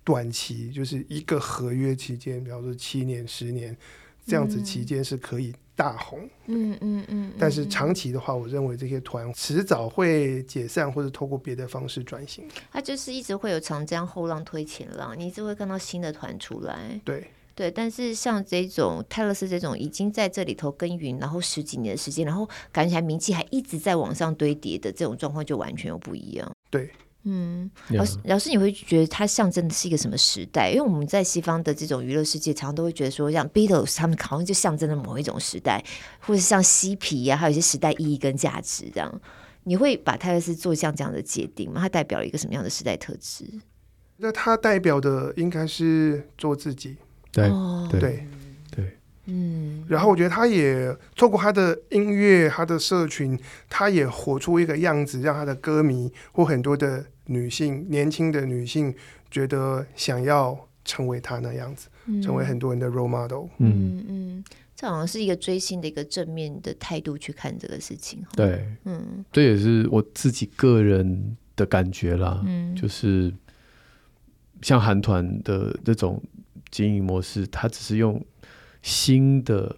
[0.03, 3.77] 短期，就是一个合约期间，比方说七年、十年
[4.25, 6.29] 这样子期间是可以大红。
[6.47, 7.07] 嗯嗯嗯。
[7.09, 12.49] 嗯，但是长期的话，我认为这些团迟早会解散，或者透过别的方式转型。
[12.73, 17.01] 它就是一直会有长江后浪推前浪，你一直会看到新的团出来。
[17.05, 26.51] 对对，但是像这种泰勒斯这种已经在这里头耕耘，然后十几年的时间，然后感觉还名气还一直在往上堆叠的这种状况，就完全又不一样。
[26.71, 26.91] 对。
[27.29, 30.71] 嗯，老师，老师，你会觉得它象征的是一个什么时代？
[30.71, 35.85] 因为我们在西方的这种娱乐世界，常常都会觉得说，像 Beatles 他们好像就象征了某一种时代，
[36.21, 39.21] 或者像嬉皮呀、啊，还有一些时代意义跟价值这样。
[39.65, 41.81] 你会把泰勒斯做像这样的界定吗？
[41.81, 43.45] 它代表了一个什么样的时代特质？
[44.19, 46.97] 那它代表的应该是做自己，
[47.33, 47.51] 对
[47.91, 48.25] 对，
[48.71, 49.85] 对嗯。
[49.89, 53.37] 然后我觉得他也透过他的音乐、他的社群，
[53.69, 57.05] 他也活出一个样子，让他的歌迷或很多的。
[57.27, 58.95] 女性，年轻的女性
[59.31, 63.49] 觉得想要成为她那样子，嗯、成为很多人的 role model。
[63.59, 68.25] 嗯嗯，这好像是一个追星的一个正面的态度去看这个事情。
[68.35, 72.43] 对，嗯，这也是我自己个人的感觉啦。
[72.47, 73.35] 嗯，就是
[74.63, 76.23] 像韩团的这种
[76.71, 78.25] 经营模式，它只是用
[78.83, 79.77] 新的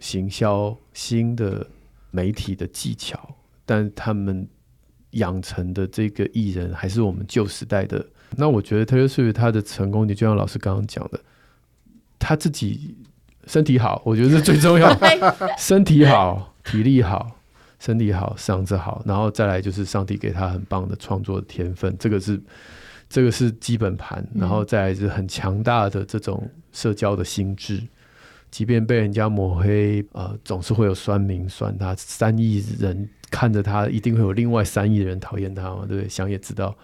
[0.00, 1.68] 行销、新的
[2.10, 3.36] 媒体的技巧，
[3.66, 4.48] 但他们。
[5.16, 8.04] 养成的这个艺人还是我们旧时代的，
[8.36, 11.20] 那我觉得 Taylor Swift 他的成功，你就像老师刚刚讲的，
[12.18, 12.94] 他自己
[13.46, 15.34] 身体好，我觉得是最重要的。
[15.58, 17.38] 身体好，体力好，
[17.78, 22.40] 身体好，嗓子好，然后再来就是上帝给他很棒的创作的天分，这个是
[23.08, 27.82] 这个是基本盘，然后再来是很强大的这种社交的心智。
[28.56, 31.94] 即便被人家抹黑，呃，总是会有酸民酸他。
[31.94, 36.08] 三亿人看着他，一定会有另外三亿人讨厌他嘛，对不对？
[36.08, 36.74] 想也知道。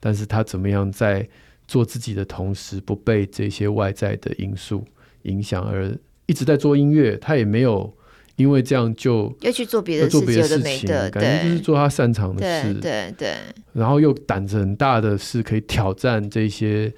[0.00, 1.28] 但是他怎么样在
[1.66, 4.82] 做自己的同时，不被这些外在的因素
[5.24, 7.14] 影响，而一直在做音乐。
[7.18, 7.94] 他也没有
[8.36, 13.34] 因为这样就要去做别的事情，的事情感觉就是做他擅长的事，对对，对。
[13.74, 16.90] 然后又胆子很大的是可以挑战这些。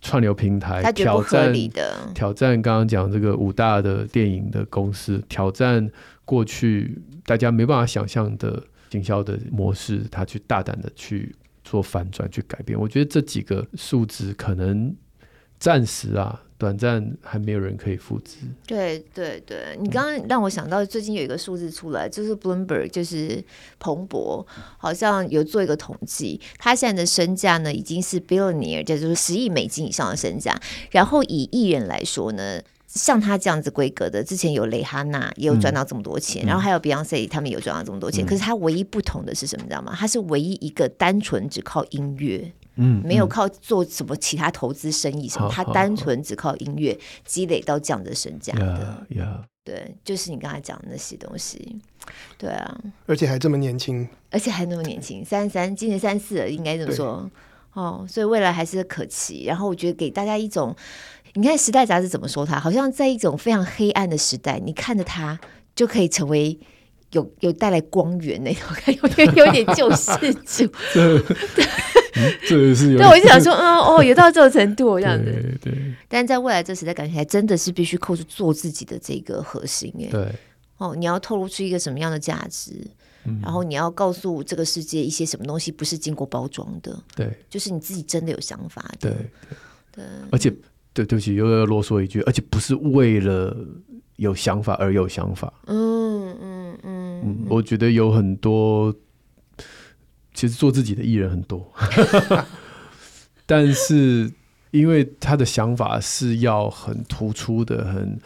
[0.00, 1.52] 串流平台挑战
[2.14, 5.90] 挑战，刚刚讲这个五大的电影的公司，挑战
[6.24, 12.78] 过去大家没办法想象的行销的模式，他去大胆的去做反转，去改变。
[12.78, 14.94] 我觉得这几个数值可能
[15.58, 16.40] 暂时啊。
[16.56, 18.36] 短暂还没有人可以复制。
[18.66, 23.42] 对对对，你刚刚让我想到最近有一个数字出来，就是 Bloomberg，就是
[23.78, 24.46] 彭博，
[24.78, 30.58] 好像有做一个统计，他现在的身价呢已经是 billionaire，就是十亿美金以上的身价。
[30.90, 38.24] 然后以艺人来说呢，像他这样子规格的，之前有蕾哈娜也有赚到这么多钱，嗯、然后还有 Beyonce 他们有赚到这么多钱。
[38.24, 39.64] 嗯、可是他唯一不同的是什么？
[39.64, 39.92] 你知道吗？
[39.96, 42.52] 他是唯一一个单纯只靠音乐。
[42.76, 49.06] 嗯，没有靠做什么其他投资生意什么，他单纯只靠音乐积累到这样的身价的。
[49.08, 49.44] Yeah, yeah.
[49.64, 51.78] 对，就是你刚才讲的那些东西，
[52.36, 57.30] 对啊，而且还这么年轻，而且还那么年轻，三十三，今年三十四了，应该这么说
[57.72, 59.44] 哦，所以未来还是可期。
[59.44, 60.76] 然后我觉得给大家一种，
[61.34, 65.38] 你看《时代》杂志怎么说他，好像在一种非常黑暗的时代，你看着他
[65.74, 66.58] 就可以成为。
[67.14, 70.12] 有有带来光源呢， 我看，有点 有点救世
[70.44, 70.70] 主。
[70.92, 71.18] 这
[72.46, 75.58] 这是有对，我就想说，嗯哦，有到这种程度 这样子。
[75.60, 80.06] 对，对，但在未来这时代，感觉还真的是必须扣住做自己的这个核心哎。
[80.10, 80.28] 对。
[80.76, 82.72] 哦，你要透露出一个什么样的价值？
[83.24, 83.40] 嗯。
[83.42, 86.96] 然后你要告诉这个世界一些什么东西不是经过包装的？
[87.16, 87.32] 对。
[87.48, 89.10] 就是你自己真的有想法的。
[89.10, 89.24] 对对。
[89.92, 90.04] 对。
[90.30, 90.50] 而且，
[90.92, 93.56] 对对不起，又要啰嗦一句，而且不是为了。
[94.16, 98.94] 有想法而有想法，嗯嗯嗯嗯，我觉得有很多，
[100.32, 101.72] 其实做自己的艺人很多，
[103.46, 104.30] 但是
[104.70, 108.18] 因为他的想法是要很突出的，很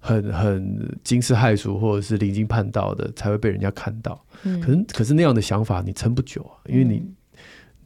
[0.00, 4.24] 很很惊世骇俗，或者是离经叛道的，才会被人家看到。
[4.42, 7.04] 嗯，可是可是那样的想法你撑不久啊，因为你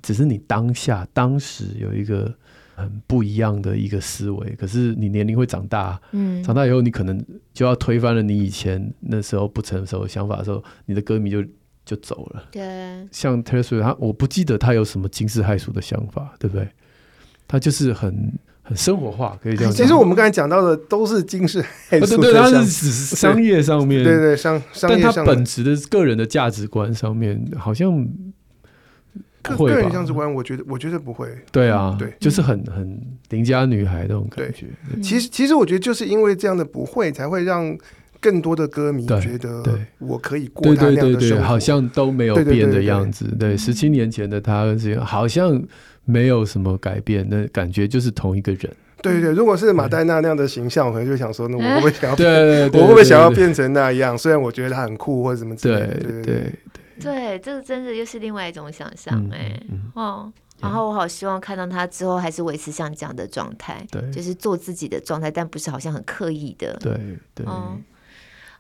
[0.01, 2.35] 只是你当下当时有一个。
[2.81, 11.45] 很不一样的一个思维，可是你年龄会长大，嗯，长大以后你可能就要推翻了你以前那时候不成熟的想法的时候，你的歌迷就
[11.85, 12.45] 就走了。
[12.51, 16.69] 对，像 Taylor Swift 他我不记得他有什么惊世骇俗的想法，对不对？
[17.47, 19.83] 他就是很很生活化，可以这样讲。
[19.83, 28.09] 其实我们刚才讲到的都是惊世骇俗，对对，他是只是商业上面，对对商商业上，但他本质的个人的价值观上面好像。
[29.43, 31.29] 个个人价值观，我觉得我觉得不会。
[31.51, 34.67] 对啊，对，就是很 很邻家女孩那种感觉。
[35.03, 37.77] 其实其实我觉得就是因为这样的不会，才会让
[38.21, 39.63] 更多的歌迷觉得，
[39.99, 41.19] 我可以过他那样的生活。
[41.19, 43.25] 对对对，好像都没有变的样子。
[43.39, 44.67] 对，十七年前的他
[45.03, 45.63] 好像
[46.05, 48.71] 没有什么改变，那感觉就是同一个人。
[49.03, 52.17] 对对，如果是马黛娜那样的形象，我可能就想说，那我会不会 想要？
[52.75, 54.19] 我会不会想要变成那样？
[54.19, 55.87] 虽然我觉得他很酷或者什么之类的。
[55.87, 56.53] 对对对
[57.01, 59.61] 对，这个真的又是另外一种想象哎
[59.95, 60.33] 哦。
[60.59, 66.77] 然后我好希望看到他之后还是维持像这样的状态，对，就是做自己的状态，但不是好像很刻意的。
[66.81, 67.47] 对对。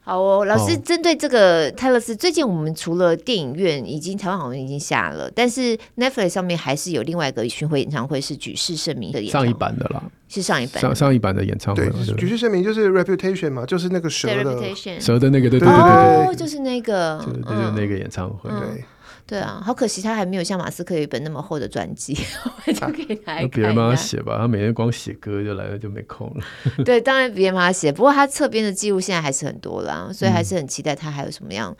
[0.02, 11.88] 好哦，老师，针对这个泰勒斯，最近我们除了电影院已经台湾好像已经下了，但是 Netflix 上面还是有另外一个巡回演唱会，是举世盛名的演上一版的啦，是上一版上上一版的演唱会。
[11.90, 15.78] 对，举世盛名就是 Reputation 嘛，就是那个蛇的蛇的那个，对对对对
[16.26, 18.84] 哦，就是那个，就是就是那个演唱会，对。
[19.26, 22.16] 对啊，好可惜，他还没有像马斯克有一本那么厚的专辑，
[22.66, 23.48] 我就可以来看。
[23.50, 26.84] 别人帮他写吧，他每天光写歌就来了，就没空了。
[26.84, 31.76] 对，当然别人帮他写，不过他侧边的记录现在还是很多啦，所以还是很期待他还有什么样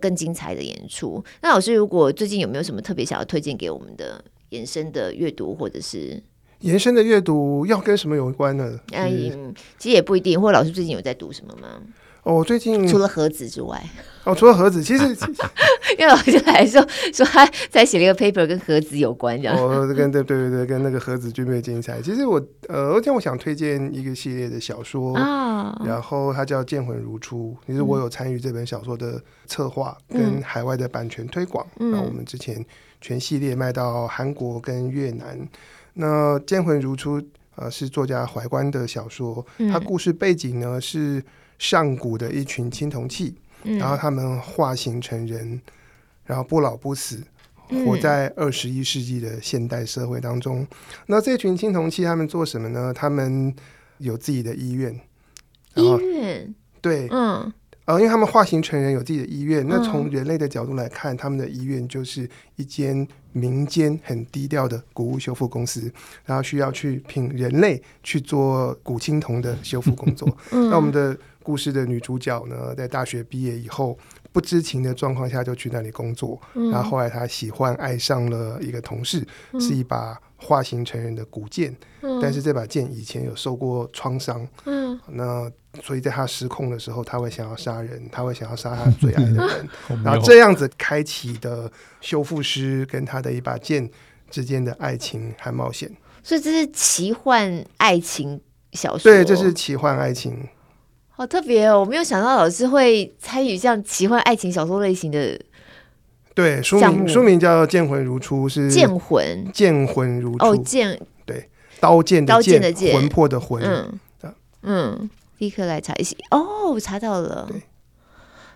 [0.00, 1.22] 更精彩的演出。
[1.26, 6.22] 嗯、那老师，如果最近有没有什么特别想要推荐给我们的延伸的阅读，或者是
[6.60, 8.78] 延伸的阅读要跟什么有关呢？
[8.92, 10.40] 嗯，其实也不一定。
[10.40, 11.82] 或者老师最近有在读什么吗？
[12.24, 13.82] 哦，最近除了盒子之外，
[14.24, 15.04] 哦，除了盒子，其实
[15.98, 22.00] 因为老师来说说他在写了一个 paper 跟盒子有关，这样哦，跟对对对对，跟那个盒子军备竞赛。
[22.00, 32.64] 其实我呃，而且我想推荐一个系列的小说啊，然后它叫《剑魂如初》，其实我有参与这本小说的策划跟海外的版权推广，然后我们之前
[33.02, 35.38] 全系列卖到韩国跟越南。
[35.92, 37.20] 那《剑魂如初》
[37.56, 41.22] 呃是作家怀关的小说，它故事背景呢是。
[41.58, 45.60] 上古的一群青铜器，然后他们化形成人，
[46.24, 47.22] 然后不老不死，
[47.86, 50.66] 活在二十一世纪的现代社会当中。
[51.06, 52.92] 那这群青铜器他们做什么呢？
[52.92, 53.54] 他们
[53.98, 55.00] 有自己的医院，
[55.74, 57.52] 医院对，嗯。
[57.86, 59.66] 呃，因为他们化形成人，有自己的医院。
[59.68, 65.92] 那从人类的角度来看，他们的医院就是一间民间很低调的古物修复公司，
[66.24, 70.26] 然后需要去聘人类去做古青铜的修复工作。
[70.50, 73.98] 那我们的故事的女主角呢，在大学毕业以后，
[74.32, 76.40] 不知情的状况下就去那里工作。
[76.54, 79.26] 然后后来她喜欢爱上了一个同事，
[79.60, 81.74] 是一把化形成人的古剑，
[82.20, 84.46] 但是这把剑以前有受过创伤。
[84.66, 85.50] 嗯那
[85.82, 89.68] 所以在他失控的时候，他会想要杀人，他会想要杀他最爱的人，
[90.04, 91.70] 然后这样子开启的
[92.00, 93.90] 修复师跟他的一把剑
[94.30, 95.90] 之间的爱情和冒险。
[96.22, 98.40] 所以这是奇幻爱情
[98.72, 100.48] 小说，对，这是奇幻爱情，
[101.10, 101.80] 好特别哦！
[101.80, 105.40] 我没有想到老师会参与像奇幻爱情小说类型的。
[106.34, 110.44] 对，书名书名叫《剑魂如初》，是剑魂，剑魂如初。
[110.44, 111.48] 哦，剑对，
[111.80, 113.98] 刀剑的剑，的剑，魂魄的魂，嗯。
[114.62, 115.10] 嗯。
[115.38, 116.16] 立刻来查一下。
[116.30, 117.46] 哦，我查到了。
[117.50, 117.60] 对，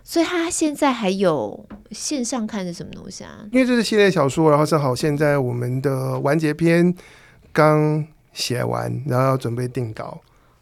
[0.04, 3.44] 所以他现在还有线上看是什么东西啊？
[3.52, 6.94] 因为这是系列小说，然后正好现在我们的完结篇
[7.52, 10.20] 刚写完，然后要准备定稿。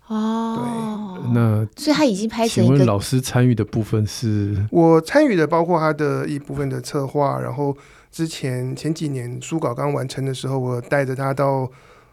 [0.09, 2.75] 哦，对，那所以他已经拍成一个。
[2.75, 4.67] 请问老师参与的部分是？
[4.71, 7.77] 我参与的包括他的一部分的策划，然后
[8.11, 11.71] 之前前几年书稿刚完成的时候，我带着他到。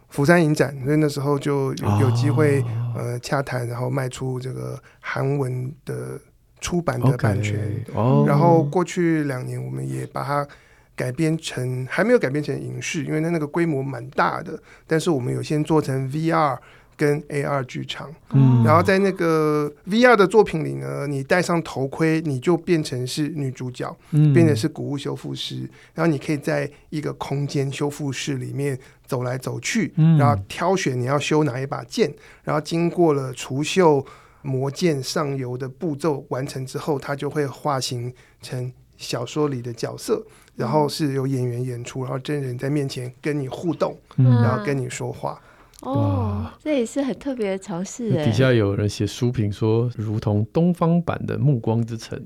[0.09, 6.21] 釜山影展，所以那时候就有有机会、哦、呃洽谈，然后卖出这个韩文的
[6.61, 7.83] 出版的版权。
[7.87, 10.47] Okay, 哦、然后过去两年，我们也把它
[10.95, 14.61] 改编成，还没有改编成影视，因为它那个规模蛮大的。
[14.85, 16.59] 但是我们有先做成 VR。
[16.95, 32.13] 跟 AR 剧场，嗯，然后在那个 VR 的作品里呢，你戴上头盔，你就变成是女主角，嗯，变成是古物修复师，然后你可以在一个空间修复室里面走来走去，嗯，然后挑选你要修哪一把剑，
[32.43, 34.05] 然后经过了除锈、
[34.41, 40.23] 磨剑、上油的步骤完成之后，它就会化形成小说里的角色，
[40.55, 45.41] 然后是由演员演出，然后真人在面前跟你互动，嗯，然后跟你说话。
[45.83, 48.25] 哦，这也是很特别的尝试哎。
[48.25, 52.19] 底下有人写书评说，如同东方版的《暮光之城》。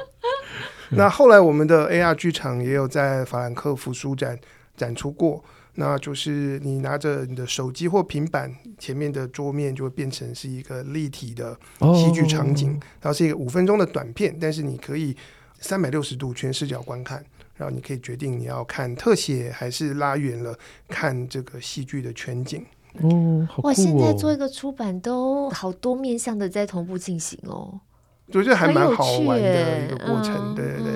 [0.90, 4.38] 那后来我们的 AR 剧场也有在法兰克福书展
[4.76, 5.42] 展出过，
[5.74, 11.58] 那就是你拿着你的手机或平板，前面的桌面就会变成是一个立体的
[11.94, 15.16] 戏剧场景，哦、然后是一个五分钟的短片，但是你可以
[15.58, 17.24] 三百六十度全视角观看。
[17.56, 20.56] 然后你可以决定你要看特写还是拉远了
[20.88, 22.64] 看这个戏剧的全景。
[23.02, 23.70] 哦，好酷哦！
[23.70, 27.80] 哇，现在做一个出版都好多面向的在同步进行哦。
[28.28, 30.92] 我觉得还蛮好玩的一个过程，嗯、对对对。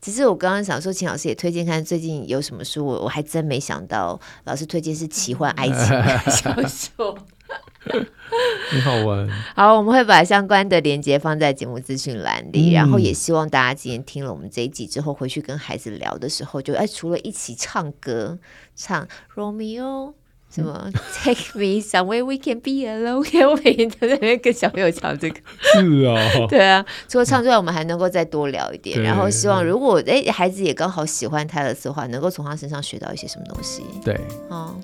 [0.00, 7.18] 只是我刚刚想说，秦老师也推荐看最近有什么书，我我还真没想到老师推荐是奇幻爱情小说。
[8.70, 9.28] 很好玩。
[9.54, 18.38] 好，我们会把相关的链接放在节目资讯栏里，嗯、然后也希望大家今天听了我们这一集之后，回去跟孩子聊的时候，就哎，除了一起唱歌，
[18.76, 20.12] 唱《Romeo
[20.50, 20.90] 什么
[21.22, 23.22] Take me somewhere we can be alone？
[23.48, 25.36] 我每天都在那边跟小朋友唱这个。
[25.60, 26.84] 是啊，对啊。
[27.06, 29.00] 除了唱之外，我们还能够再多聊一点。
[29.02, 33.82] 然后希望，如果哎孩子也刚好喜欢泰勒斯的话，能够从他身上学到一些什么东西。
[34.04, 34.18] 对，
[34.48, 34.74] 哦。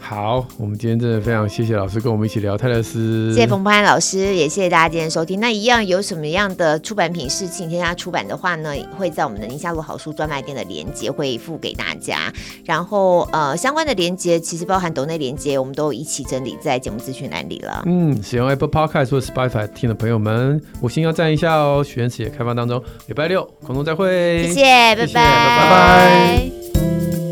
[0.00, 5.38] 好，我们今天真的非常谢谢老师跟我们一起聊泰勒斯，谢谢冯潘老师，也谢谢大家今天收听。
[5.38, 8.70] 那一样有什么样的出版品是请天下出版的话呢？
[8.96, 12.32] 会在我们的宁夏路好书专卖店的链接会附给大家。
[12.64, 17.82] 然后呃，相关的链接其实包含抖内链接，我们都一起整理在节目资讯栏里了。
[17.84, 21.84] 嗯，使用 Apple Podcast 或 Spotify 听的朋友们，五星要赞一下哦。
[21.84, 27.27] 许愿池也开放当中，礼拜六空中再会，谢谢，拜拜，拜拜。